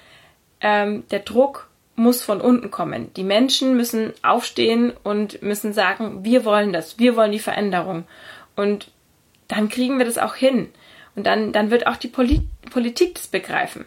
Ähm, 0.61 1.03
der 1.11 1.19
Druck 1.19 1.67
muss 1.97 2.23
von 2.23 2.39
unten 2.39 2.71
kommen. 2.71 3.13
Die 3.15 3.25
Menschen 3.25 3.75
müssen 3.75 4.13
aufstehen 4.21 4.93
und 5.03 5.41
müssen 5.41 5.73
sagen, 5.73 6.23
wir 6.23 6.45
wollen 6.45 6.71
das, 6.71 6.99
wir 6.99 7.17
wollen 7.17 7.33
die 7.33 7.39
Veränderung. 7.39 8.05
Und 8.55 8.91
dann 9.49 9.67
kriegen 9.67 9.97
wir 9.97 10.05
das 10.05 10.17
auch 10.17 10.35
hin. 10.35 10.69
Und 11.17 11.27
dann, 11.27 11.51
dann 11.51 11.69
wird 11.69 11.85
auch 11.85 11.97
die 11.97 12.07
Poli 12.07 12.47
Politik 12.69 13.15
das 13.15 13.27
begreifen. 13.27 13.83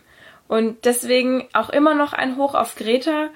Und 0.49 0.85
deswegen 0.85 1.49
auch 1.53 1.71
immer 1.71 1.95
noch 1.95 2.13
ein 2.13 2.37
Hoch 2.37 2.55
auf 2.55 2.75
Greta, 2.75 3.31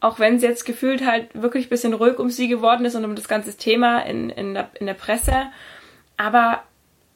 auch 0.00 0.18
wenn 0.18 0.38
sie 0.38 0.46
jetzt 0.46 0.64
gefühlt 0.64 1.04
halt 1.06 1.28
wirklich 1.34 1.66
ein 1.66 1.70
bisschen 1.70 1.94
ruhig 1.94 2.18
um 2.18 2.30
sie 2.30 2.48
geworden 2.48 2.84
ist 2.84 2.94
und 2.94 3.04
um 3.04 3.14
das 3.14 3.28
ganze 3.28 3.56
Thema 3.56 4.00
in, 4.00 4.30
in, 4.30 4.54
der, 4.54 4.70
in 4.78 4.86
der 4.86 4.94
Presse. 4.94 5.46
Aber 6.16 6.62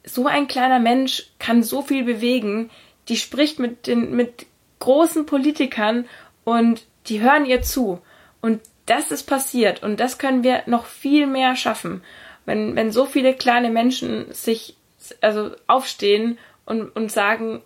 so 0.05 0.27
ein 0.27 0.49
kleiner 0.49 0.79
Mensch 0.79 1.31
kann 1.39 1.63
so 1.63 1.83
viel 1.83 2.05
bewegen. 2.05 2.71
Die 3.09 3.17
spricht 3.17 3.59
mit 3.59 3.87
den, 3.87 4.15
mit 4.15 4.47
großen 4.79 5.27
Politikern 5.27 6.07
und 6.45 6.87
die 7.07 7.21
hören 7.21 7.47
ihr 7.47 7.63
zu. 7.63 8.01
Und 8.41 8.61
das 8.87 9.11
ist 9.11 9.25
passiert 9.25 9.83
und 9.83 10.01
das 10.01 10.19
können 10.19 10.45
wir 10.45 10.63
noch 10.67 10.87
viel 10.87 11.27
mehr 11.27 11.57
schaffen 11.57 12.03
wenn, 12.49 12.75
wenn 12.77 12.91
so 12.91 13.05
viele 13.05 13.35
kleine 13.35 13.69
Menschen 13.69 14.33
sich 14.33 14.75
also 15.21 15.51
aufstehen 15.67 16.39
und, 16.65 16.89
und 16.97 17.13
sagen, 17.13 17.63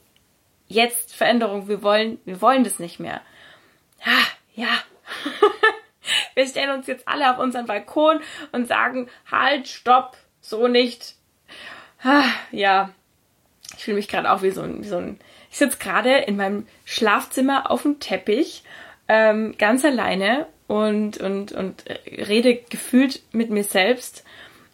jetzt 0.73 1.15
Veränderung, 1.15 1.69
wir 1.69 1.83
wollen, 1.83 2.19
wir 2.25 2.41
wollen 2.41 2.65
das 2.65 2.79
nicht 2.79 3.01
mehr. 3.01 3.21
Ja, 4.05 4.19
ja. 4.55 4.69
wir 6.35 6.47
stellen 6.47 6.71
uns 6.71 6.87
jetzt 6.87 7.07
alle 7.07 7.31
auf 7.31 7.39
unseren 7.39 7.67
Balkon 7.67 8.21
und 8.53 8.67
sagen, 8.67 9.09
halt, 9.31 9.69
stopp, 9.69 10.17
so 10.41 10.69
nicht. 10.69 11.15
Ja, 12.51 12.91
ich 13.77 13.85
fühle 13.85 13.97
mich 13.97 14.09
gerade 14.09 14.31
auch 14.31 14.43
wie 14.43 14.51
so 14.51 14.63
ein, 14.63 14.83
wie 14.83 14.89
so 14.89 14.97
ein. 14.97 15.21
Ich 15.51 15.59
sitze 15.59 15.79
gerade 15.79 16.17
in 16.17 16.37
meinem 16.37 16.67
Schlafzimmer 16.85 17.71
auf 17.71 17.83
dem 17.83 18.01
Teppich, 18.01 18.65
ähm, 19.07 19.55
ganz 19.59 19.85
alleine 19.85 20.47
und, 20.67 21.19
und, 21.19 21.53
und 21.53 21.85
rede 22.07 22.57
gefühlt 22.57 23.23
mit 23.33 23.51
mir 23.51 23.65
selbst 23.65 24.25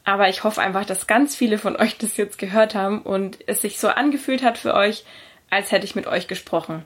aber 0.09 0.31
ich 0.31 0.43
hoffe 0.43 0.63
einfach, 0.63 0.87
dass 0.87 1.07
ganz 1.07 1.37
viele 1.37 1.59
von 1.59 1.77
euch 1.77 1.99
das 1.99 2.17
jetzt 2.17 2.39
gehört 2.39 2.75
haben 2.75 3.03
und 3.03 3.37
es 3.47 3.61
sich 3.61 3.79
so 3.79 3.89
angefühlt 3.89 4.43
hat 4.43 4.57
für 4.57 4.73
euch, 4.73 5.05
als 5.51 5.73
hätte 5.73 5.85
ich 5.85 5.95
mit 5.95 6.07
euch 6.07 6.29
gesprochen. 6.29 6.85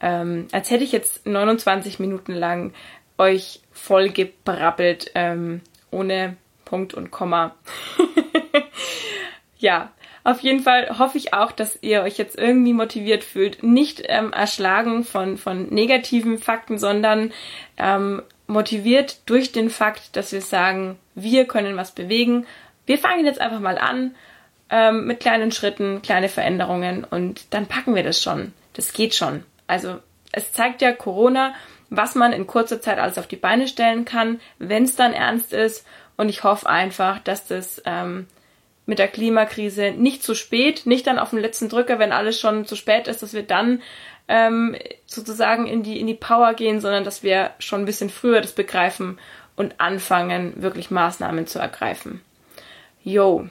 Ähm, 0.00 0.48
als 0.52 0.70
hätte 0.70 0.84
ich 0.84 0.92
jetzt 0.92 1.26
29 1.26 1.98
Minuten 1.98 2.32
lang 2.32 2.72
euch 3.18 3.60
voll 3.72 4.08
gebrabbelt, 4.08 5.10
ähm, 5.14 5.60
ohne 5.90 6.36
Punkt 6.64 6.94
und 6.94 7.10
Komma. 7.10 7.54
ja, 9.58 9.90
auf 10.22 10.40
jeden 10.40 10.60
Fall 10.60 10.98
hoffe 10.98 11.18
ich 11.18 11.32
auch, 11.34 11.52
dass 11.52 11.78
ihr 11.82 12.02
euch 12.02 12.18
jetzt 12.18 12.38
irgendwie 12.38 12.72
motiviert 12.72 13.24
fühlt, 13.24 13.62
nicht 13.62 14.02
ähm, 14.06 14.32
erschlagen 14.32 15.04
von, 15.04 15.36
von 15.36 15.68
negativen 15.68 16.38
Fakten, 16.38 16.78
sondern 16.78 17.32
ähm, 17.76 18.22
motiviert 18.46 19.18
durch 19.26 19.52
den 19.52 19.70
Fakt, 19.70 20.16
dass 20.16 20.32
wir 20.32 20.42
sagen, 20.42 20.98
wir 21.14 21.46
können 21.46 21.76
was 21.76 21.92
bewegen. 21.92 22.46
Wir 22.86 22.98
fangen 22.98 23.24
jetzt 23.24 23.40
einfach 23.40 23.60
mal 23.60 23.78
an 23.78 24.14
ähm, 24.70 25.06
mit 25.06 25.20
kleinen 25.20 25.52
Schritten, 25.52 26.02
kleine 26.02 26.28
Veränderungen 26.28 27.04
und 27.04 27.52
dann 27.52 27.66
packen 27.66 27.94
wir 27.94 28.02
das 28.02 28.22
schon. 28.22 28.52
Das 28.74 28.92
geht 28.92 29.14
schon. 29.14 29.44
Also 29.66 29.98
es 30.32 30.52
zeigt 30.52 30.80
ja 30.82 30.92
Corona, 30.92 31.54
was 31.90 32.14
man 32.14 32.32
in 32.32 32.46
kurzer 32.46 32.80
Zeit 32.80 32.98
alles 32.98 33.18
auf 33.18 33.26
die 33.26 33.36
Beine 33.36 33.66
stellen 33.66 34.04
kann, 34.04 34.40
wenn 34.58 34.84
es 34.84 34.96
dann 34.96 35.12
ernst 35.12 35.52
ist. 35.52 35.84
Und 36.16 36.28
ich 36.28 36.44
hoffe 36.44 36.68
einfach, 36.68 37.18
dass 37.18 37.46
das 37.46 37.82
ähm, 37.84 38.26
mit 38.86 38.98
der 38.98 39.08
Klimakrise 39.08 39.92
nicht 39.92 40.22
zu 40.22 40.34
spät, 40.34 40.86
nicht 40.86 41.06
dann 41.06 41.18
auf 41.18 41.30
den 41.30 41.40
letzten 41.40 41.68
Drücker, 41.68 41.98
wenn 41.98 42.12
alles 42.12 42.38
schon 42.38 42.64
zu 42.64 42.76
spät 42.76 43.08
ist, 43.08 43.22
dass 43.22 43.32
wir 43.32 43.42
dann 43.42 43.82
ähm, 44.28 44.76
sozusagen 45.06 45.66
in 45.66 45.82
die, 45.82 45.98
in 45.98 46.06
die 46.06 46.14
Power 46.14 46.54
gehen, 46.54 46.80
sondern 46.80 47.04
dass 47.04 47.22
wir 47.22 47.50
schon 47.58 47.82
ein 47.82 47.86
bisschen 47.86 48.10
früher 48.10 48.40
das 48.40 48.52
begreifen 48.52 49.18
und 49.56 49.80
anfangen, 49.80 50.62
wirklich 50.62 50.90
Maßnahmen 50.90 51.46
zu 51.46 51.58
ergreifen. 51.58 52.20
Jo. 53.02 53.48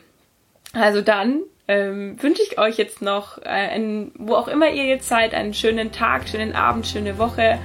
Also 0.73 1.01
dann 1.01 1.41
ähm, 1.67 2.21
wünsche 2.21 2.41
ich 2.41 2.57
euch 2.57 2.77
jetzt 2.77 3.01
noch, 3.01 3.37
äh, 3.39 3.49
einen, 3.49 4.11
wo 4.17 4.35
auch 4.35 4.47
immer 4.47 4.69
ihr 4.69 4.85
jetzt 4.85 5.07
seid, 5.07 5.33
einen 5.33 5.53
schönen 5.53 5.91
Tag, 5.91 6.27
schönen 6.27 6.55
Abend, 6.55 6.87
schöne 6.87 7.17
Woche 7.17 7.59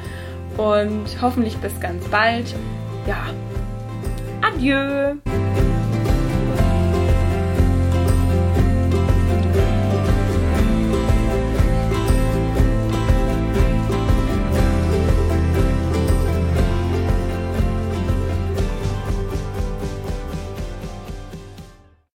und 0.56 1.06
hoffentlich 1.20 1.56
bis 1.56 1.80
ganz 1.80 2.06
bald. 2.08 2.54
Ja. 3.06 3.26
Adieu. 4.42 5.16